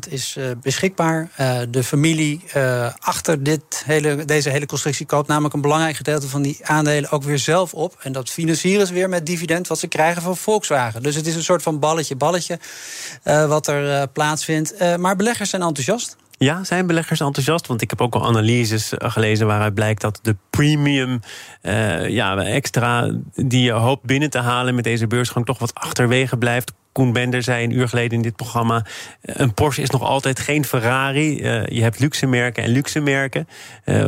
is 0.08 0.36
uh, 0.38 0.44
beschikbaar. 0.62 1.30
Uh, 1.40 1.60
de 1.68 1.84
familie 1.84 2.44
uh, 2.56 2.90
achter 2.98 3.42
dit 3.42 3.82
hele, 3.84 4.24
deze 4.24 4.50
hele 4.50 4.66
constructie 4.66 5.06
koopt 5.06 5.28
namelijk 5.28 5.54
een 5.54 5.60
belangrijk 5.60 5.96
gedeelte 5.96 6.28
van 6.28 6.42
die 6.42 6.58
aandelen 6.62 7.10
ook 7.10 7.22
weer 7.22 7.38
zelf 7.38 7.74
op. 7.74 7.96
En 8.00 8.12
dat 8.12 8.30
financieren 8.30 8.86
ze 8.86 8.92
weer 8.92 9.08
met 9.08 9.26
dividend 9.26 9.66
wat 9.66 9.78
ze 9.78 9.86
krijgen 9.86 10.22
van 10.22 10.36
Volkswagen. 10.36 11.02
Dus 11.02 11.14
het 11.14 11.26
is 11.26 11.34
een 11.34 11.42
soort 11.42 11.62
van 11.62 11.78
balletje-balletje 11.78 12.58
wat 13.22 13.66
er 13.66 14.08
plaatsvindt. 14.08 14.98
maar 14.98 15.16
beleggers 15.16 15.50
zijn 15.50 15.62
enthousiast. 15.62 16.16
Ja, 16.42 16.64
zijn 16.64 16.86
beleggers 16.86 17.20
enthousiast? 17.20 17.66
Want 17.66 17.82
ik 17.82 17.90
heb 17.90 18.00
ook 18.00 18.14
al 18.14 18.26
analyses 18.26 18.96
eh, 18.96 19.10
gelezen 19.10 19.46
waaruit 19.46 19.74
blijkt 19.74 20.00
dat 20.00 20.18
de 20.22 20.36
premium 20.50 21.20
uh, 21.62 22.08
ja, 22.08 22.36
extra 22.36 23.14
die 23.34 23.62
je 23.62 23.72
hoopt 23.72 24.04
binnen 24.04 24.30
te 24.30 24.38
halen 24.38 24.74
met 24.74 24.84
deze 24.84 25.06
beursgang 25.06 25.46
toch 25.46 25.58
wat 25.58 25.74
achterwege 25.74 26.36
blijft. 26.36 26.72
Koen 26.92 27.12
Bender 27.12 27.42
zei 27.42 27.64
een 27.64 27.76
uur 27.76 27.88
geleden 27.88 28.16
in 28.16 28.22
dit 28.22 28.36
programma: 28.36 28.84
eh, 29.20 29.34
een 29.38 29.54
Porsche 29.54 29.82
is 29.82 29.90
nog 29.90 30.02
altijd 30.02 30.40
geen 30.40 30.64
Ferrari. 30.64 31.36
Je 31.74 31.82
hebt 31.82 31.98
luxe 31.98 32.26
merken 32.26 32.62
en 32.62 32.70
luxe 32.70 33.00
merken. 33.00 33.48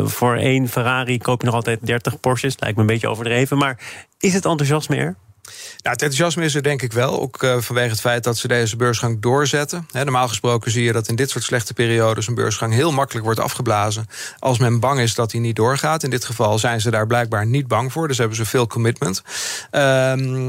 Voor 0.05 0.37
één 0.37 0.69
Ferrari 0.69 1.19
koop 1.19 1.41
je 1.41 1.47
nog 1.47 1.55
altijd 1.55 1.87
30 1.87 2.21
Porsches. 2.21 2.59
Lijkt 2.59 2.77
me 2.77 2.83
een 2.83 2.89
beetje 2.89 3.09
overdreven. 3.09 3.59
Maar 3.59 3.79
is 4.19 4.35
het 4.35 4.45
enthousiasme 4.45 4.97
er? 4.97 5.17
Nou, 5.45 5.97
het 5.97 6.03
enthousiasme 6.03 6.45
is 6.45 6.55
er 6.55 6.63
denk 6.63 6.83
ik 6.83 6.93
wel. 6.93 7.21
Ook 7.21 7.43
uh, 7.43 7.57
vanwege 7.59 7.91
het 7.91 8.01
feit 8.01 8.25
dat 8.25 8.39
ze 8.39 8.49
deze 8.49 8.77
beursgang 8.77 9.21
doorzetten. 9.21 9.87
Normaal 9.93 10.29
gesproken 10.29 10.71
zie 10.71 10.85
je 10.85 10.93
dat 10.93 11.09
in 11.09 11.17
dit 11.17 11.31
soort 11.31 11.45
slechte 11.45 11.75
periodes 11.75 12.27
een 12.27 12.35
beursgang 12.35 12.73
heel 12.73 12.93
makkelijk 12.93 13.25
wordt 13.25 13.41
afgeblazen. 13.41 14.07
Als 14.39 14.59
men 14.59 14.81
bang 14.81 15.01
is 15.01 15.15
dat 15.15 15.33
hij 15.33 15.41
niet 15.41 15.57
doorgaat. 15.57 16.03
In 16.03 16.11
dit 16.11 16.25
geval 16.25 16.59
zijn 16.59 16.81
ze 16.81 16.91
daar 16.91 17.07
blijkbaar 17.07 17.47
niet 17.47 17.69
bang 17.69 17.93
voor. 17.93 18.09
Dus 18.09 18.19
hebben 18.19 18.37
ze 18.37 18.45
veel 18.45 18.67
commitment. 18.67 19.23
Um, 19.71 20.49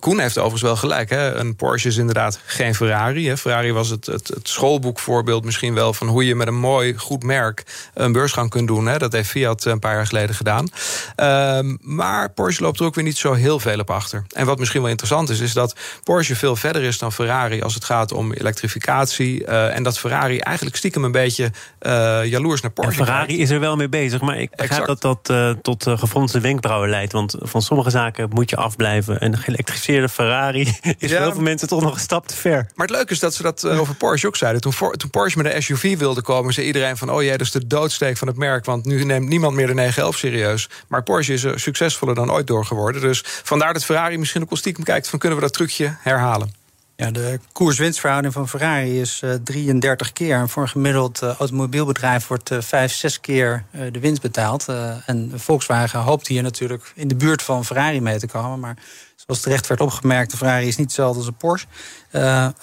Koen 0.00 0.18
heeft 0.18 0.38
overigens 0.38 0.62
wel 0.62 0.76
gelijk. 0.76 1.10
Hè. 1.10 1.34
Een 1.34 1.56
Porsche 1.56 1.88
is 1.88 1.96
inderdaad 1.96 2.40
geen 2.44 2.74
Ferrari. 2.74 3.36
Ferrari 3.36 3.72
was 3.72 3.88
het, 3.88 4.06
het, 4.06 4.28
het, 4.28 4.48
schoolboekvoorbeeld 4.48 5.44
misschien 5.44 5.74
wel 5.74 5.92
van 5.92 6.08
hoe 6.08 6.26
je 6.26 6.34
met 6.34 6.46
een 6.46 6.58
mooi, 6.58 6.96
goed 6.96 7.22
merk 7.22 7.64
een 7.94 8.12
beursgang 8.12 8.50
kunt 8.50 8.66
doen. 8.66 8.98
Dat 8.98 9.12
heeft 9.12 9.30
Fiat 9.30 9.64
een 9.64 9.78
paar 9.78 9.94
jaar 9.94 10.06
geleden 10.06 10.34
gedaan. 10.34 10.68
Um, 11.16 11.78
maar 11.80 12.30
Porsche 12.30 12.62
loopt 12.62 12.80
er 12.80 12.86
ook 12.86 12.94
weer 12.94 13.04
niet 13.04 13.16
zo 13.16 13.32
heel 13.32 13.60
veel 13.60 13.78
op 13.78 13.90
achter. 13.90 14.26
En 14.34 14.46
wat 14.46 14.58
misschien 14.58 14.80
wel 14.80 14.90
interessant 14.90 15.28
is, 15.28 15.40
is 15.40 15.52
dat 15.52 15.74
Porsche 16.04 16.36
veel 16.36 16.56
verder 16.56 16.82
is 16.82 16.98
dan 16.98 17.12
Ferrari 17.12 17.62
als 17.62 17.74
het 17.74 17.84
gaat 17.84 18.12
om 18.12 18.32
elektrificatie. 18.32 19.46
Uh, 19.46 19.76
en 19.76 19.82
dat 19.82 19.98
Ferrari 19.98 20.38
eigenlijk 20.38 20.76
stiekem 20.76 21.04
een 21.04 21.12
beetje 21.12 21.50
uh, 21.82 22.24
jaloers 22.24 22.60
naar 22.60 22.70
Porsche. 22.70 23.00
En 23.00 23.06
Ferrari 23.06 23.40
is 23.40 23.50
er 23.50 23.60
wel 23.60 23.76
mee 23.76 23.88
bezig, 23.88 24.20
maar 24.20 24.38
ik 24.38 24.56
begrijp 24.56 24.86
dat 24.86 25.00
dat 25.00 25.28
uh, 25.30 25.50
tot 25.62 25.86
gefronste 25.88 26.40
wenkbrauwen 26.40 26.88
leidt. 26.88 27.12
Want 27.12 27.36
van 27.38 27.62
sommige 27.62 27.90
zaken 27.90 28.28
moet 28.32 28.50
je 28.50 28.56
afblijven. 28.56 29.24
Een 29.24 29.38
geëlektrificeerde 29.38 30.08
Ferrari 30.08 30.60
is 30.82 30.94
ja, 30.98 31.08
voor 31.08 31.18
heel 31.18 31.32
veel 31.32 31.42
mensen 31.42 31.68
toch 31.68 31.82
nog 31.82 31.94
een 31.94 32.00
stap 32.00 32.26
te 32.26 32.36
ver. 32.36 32.66
Maar 32.74 32.86
het 32.86 32.96
leuke 32.96 33.12
is 33.12 33.18
dat 33.18 33.34
ze 33.34 33.42
dat 33.42 33.64
over 33.64 33.94
Porsche 33.94 34.26
ook 34.26 34.36
zeiden. 34.36 34.60
Toen, 34.60 34.72
voor, 34.72 34.96
toen 34.96 35.10
Porsche 35.10 35.42
met 35.42 35.54
een 35.54 35.62
SUV 35.62 35.98
wilde 35.98 36.22
komen, 36.22 36.52
zei 36.52 36.66
iedereen 36.66 36.96
van: 36.96 37.10
oh 37.10 37.22
jij, 37.22 37.36
dat 37.36 37.46
is 37.46 37.52
de 37.52 37.66
doodsteek 37.66 38.16
van 38.16 38.28
het 38.28 38.36
merk. 38.36 38.64
Want 38.64 38.84
nu 38.84 39.04
neemt 39.04 39.28
niemand 39.28 39.54
meer 39.54 39.66
de 39.66 39.74
911 39.74 40.16
serieus. 40.16 40.68
Maar 40.88 41.02
Porsche 41.02 41.32
is 41.32 41.44
er 41.44 41.60
succesvoller 41.60 42.14
dan 42.14 42.32
ooit 42.32 42.46
door 42.46 42.64
geworden. 42.64 43.00
Dus 43.00 43.22
vandaar 43.24 43.72
dat 43.72 43.84
Ferrari 43.84 44.17
misschien 44.18 44.42
ook 44.42 44.50
al 44.50 44.56
stiekem 44.56 44.84
kijkt: 44.84 45.08
van 45.08 45.18
kunnen 45.18 45.38
we 45.38 45.44
dat 45.44 45.52
trucje 45.52 45.96
herhalen? 46.00 46.58
Ja, 47.00 47.10
de 47.10 47.40
koers-winstverhouding 47.52 48.32
van 48.32 48.48
Ferrari 48.48 49.00
is 49.00 49.20
uh, 49.24 49.34
33 49.44 50.12
keer. 50.12 50.36
En 50.36 50.48
voor 50.48 50.62
een 50.62 50.68
gemiddeld 50.68 51.22
uh, 51.22 51.34
automobielbedrijf 51.34 52.26
wordt 52.26 52.50
uh, 52.50 52.60
5, 52.60 52.92
6 52.92 53.20
keer 53.20 53.64
uh, 53.70 53.92
de 53.92 54.00
winst 54.00 54.22
betaald. 54.22 54.66
en 55.06 55.32
Volkswagen 55.34 56.00
hoopt 56.00 56.26
hier 56.26 56.42
natuurlijk 56.42 56.92
in 56.94 57.08
de 57.08 57.14
buurt 57.14 57.42
van 57.42 57.64
Ferrari 57.64 58.00
mee 58.00 58.18
te 58.18 58.26
komen. 58.26 58.60
Maar 58.60 58.76
zoals 59.16 59.40
terecht 59.40 59.66
werd 59.66 59.80
opgemerkt, 59.80 60.30
de 60.30 60.36
Ferrari 60.36 60.66
is 60.66 60.76
niet 60.76 60.86
hetzelfde 60.86 61.18
als 61.18 61.26
een 61.26 61.36
Porsche. 61.36 61.66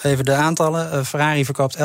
even 0.02 0.24
de 0.24 0.34
aantallen. 0.34 1.06
Ferrari 1.06 1.44
verkoopt 1.44 1.76
11.000 1.76 1.82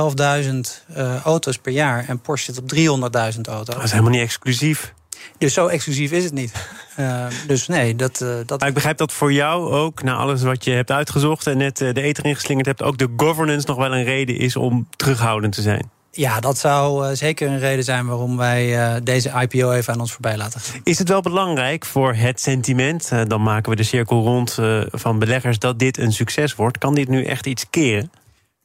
auto's 1.24 1.58
per 1.58 1.72
jaar 1.72 2.06
en 2.08 2.20
Porsche 2.20 2.54
zit 2.54 2.64
op 2.64 2.74
300.000 2.76 3.42
auto's. 3.42 3.76
Dat 3.76 3.84
is 3.84 3.92
helemaal 3.92 4.12
niet 4.12 4.22
exclusief. 4.22 4.94
Dus 5.38 5.54
zo 5.54 5.68
exclusief 5.68 6.12
is 6.12 6.24
het 6.24 6.34
niet. 6.34 6.54
Uh, 7.00 7.26
dus 7.48 7.68
nee, 7.68 7.96
dat, 7.96 8.22
uh, 8.22 8.36
dat. 8.46 8.60
Maar 8.60 8.68
ik 8.68 8.74
begrijp 8.74 8.98
dat 8.98 9.14
voor 9.14 9.34
jou 9.34 9.72
ook, 9.72 10.04
na 10.04 10.16
alles 10.16 10.42
wat 10.42 10.64
je 10.64 10.72
hebt 10.72 10.92
uitgezocht 10.92 11.48
en 11.48 11.58
net 11.58 11.82
uh, 11.82 11.94
de 11.94 12.02
eter 12.02 12.26
ingeslingerd 12.26 12.66
hebt, 12.66 12.84
ook 12.84 12.98
de 12.98 13.08
governance 13.18 13.68
nog 13.68 13.78
wel 13.78 13.96
een 13.96 14.04
reden 14.04 14.38
is 14.38 14.56
om 14.56 14.88
terughoudend 14.96 15.54
te 15.54 15.62
zijn. 15.62 15.90
Ja, 16.12 16.40
dat 16.40 16.58
zou 16.58 17.16
zeker 17.16 17.48
een 17.48 17.60
reden 17.60 17.84
zijn 17.84 18.08
waarom 18.08 18.38
wij 18.38 19.00
deze 19.04 19.30
IPO 19.30 19.72
even 19.72 19.94
aan 19.94 20.00
ons 20.00 20.12
voorbij 20.12 20.38
laten. 20.38 20.62
Is 20.84 21.00
het 21.00 21.10
wel 21.10 21.22
belangrijk 21.22 21.86
voor 21.86 22.14
het 22.14 22.42
sentiment, 22.42 23.12
dan 23.28 23.44
maken 23.44 23.70
we 23.70 23.76
de 23.76 23.84
cirkel 23.84 24.24
rond 24.24 24.58
van 24.92 25.20
beleggers, 25.20 25.60
dat 25.60 25.80
dit 25.80 25.98
een 25.98 26.14
succes 26.14 26.56
wordt? 26.56 26.78
Kan 26.78 26.94
dit 26.94 27.08
nu 27.08 27.24
echt 27.24 27.46
iets 27.46 27.66
keren? 27.70 28.12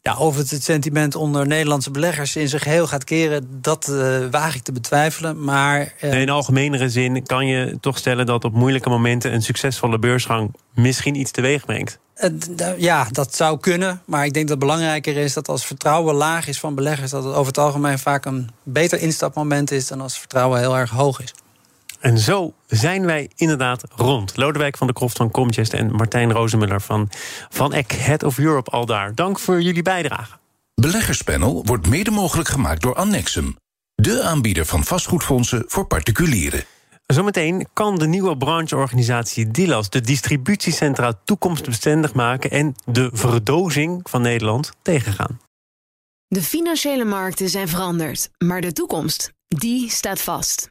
Ja, 0.06 0.16
of 0.16 0.36
het 0.36 0.50
het 0.50 0.64
sentiment 0.64 1.14
onder 1.14 1.46
Nederlandse 1.46 1.90
beleggers 1.90 2.36
in 2.36 2.48
zijn 2.48 2.62
geheel 2.62 2.86
gaat 2.86 3.04
keren, 3.04 3.48
dat 3.60 3.88
uh, 3.90 4.18
waag 4.30 4.54
ik 4.54 4.62
te 4.62 4.72
betwijfelen. 4.72 5.44
Maar, 5.44 5.92
uh... 6.00 6.20
in 6.20 6.30
algemenere 6.30 6.88
zin 6.88 7.22
kan 7.22 7.46
je 7.46 7.78
toch 7.80 7.98
stellen 7.98 8.26
dat 8.26 8.44
op 8.44 8.52
moeilijke 8.52 8.88
momenten 8.88 9.34
een 9.34 9.42
succesvolle 9.42 9.98
beursgang 9.98 10.54
misschien 10.74 11.14
iets 11.14 11.30
teweeg 11.30 11.64
brengt. 11.64 11.98
Uh, 12.22 12.78
ja, 12.78 13.06
dat 13.10 13.34
zou 13.34 13.58
kunnen. 13.60 14.02
Maar 14.04 14.24
ik 14.24 14.32
denk 14.32 14.48
dat 14.48 14.56
het 14.58 14.66
belangrijker 14.66 15.16
is 15.16 15.32
dat 15.32 15.48
als 15.48 15.66
vertrouwen 15.66 16.14
laag 16.14 16.48
is 16.48 16.60
van 16.60 16.74
beleggers, 16.74 17.10
dat 17.10 17.24
het 17.24 17.34
over 17.34 17.46
het 17.46 17.58
algemeen 17.58 17.98
vaak 17.98 18.24
een 18.24 18.50
beter 18.62 19.00
instapmoment 19.00 19.70
is 19.70 19.86
dan 19.86 20.00
als 20.00 20.18
vertrouwen 20.18 20.58
heel 20.58 20.76
erg 20.76 20.90
hoog 20.90 21.22
is. 21.22 21.34
En 22.00 22.18
zo 22.18 22.54
zijn 22.66 23.06
wij 23.06 23.30
inderdaad 23.35 23.85
rond. 23.94 24.37
Lodewijk 24.37 24.76
van 24.76 24.87
de 24.87 24.92
Kroft 24.92 25.16
van 25.16 25.30
Comgest 25.30 25.72
en 25.72 25.92
Martijn 25.92 26.32
Rozemuller 26.32 26.80
van 26.80 27.09
Van 27.48 27.72
Eck, 27.72 27.92
Head 27.92 28.22
of 28.22 28.38
Europe, 28.38 28.70
al 28.70 28.87
daar. 28.87 29.14
Dank 29.14 29.38
voor 29.38 29.62
jullie 29.62 29.82
bijdrage. 29.82 30.37
Beleggerspanel 30.74 31.64
wordt 31.64 31.88
mede 31.88 32.11
mogelijk 32.11 32.48
gemaakt 32.48 32.82
door 32.82 32.94
Annexum. 32.94 33.56
De 33.94 34.22
aanbieder 34.22 34.66
van 34.66 34.85
vastgoedfondsen 34.85 35.64
voor 35.66 35.87
particulieren. 35.87 36.64
Zometeen 37.06 37.68
kan 37.72 37.98
de 37.98 38.06
nieuwe 38.06 38.37
brancheorganisatie 38.37 39.50
DILAS 39.50 39.90
de 39.90 40.00
distributiecentra 40.00 41.20
toekomstbestendig 41.24 42.14
maken 42.14 42.50
en 42.50 42.74
de 42.85 43.11
verdozing 43.12 44.00
van 44.02 44.22
Nederland 44.22 44.72
tegengaan. 44.82 45.40
De 46.28 46.42
financiële 46.42 47.04
markten 47.04 47.48
zijn 47.48 47.68
veranderd, 47.68 48.30
maar 48.38 48.61
de 48.61 48.72
toekomst, 48.72 49.32
die 49.48 49.90
staat 49.90 50.20
vast. 50.20 50.70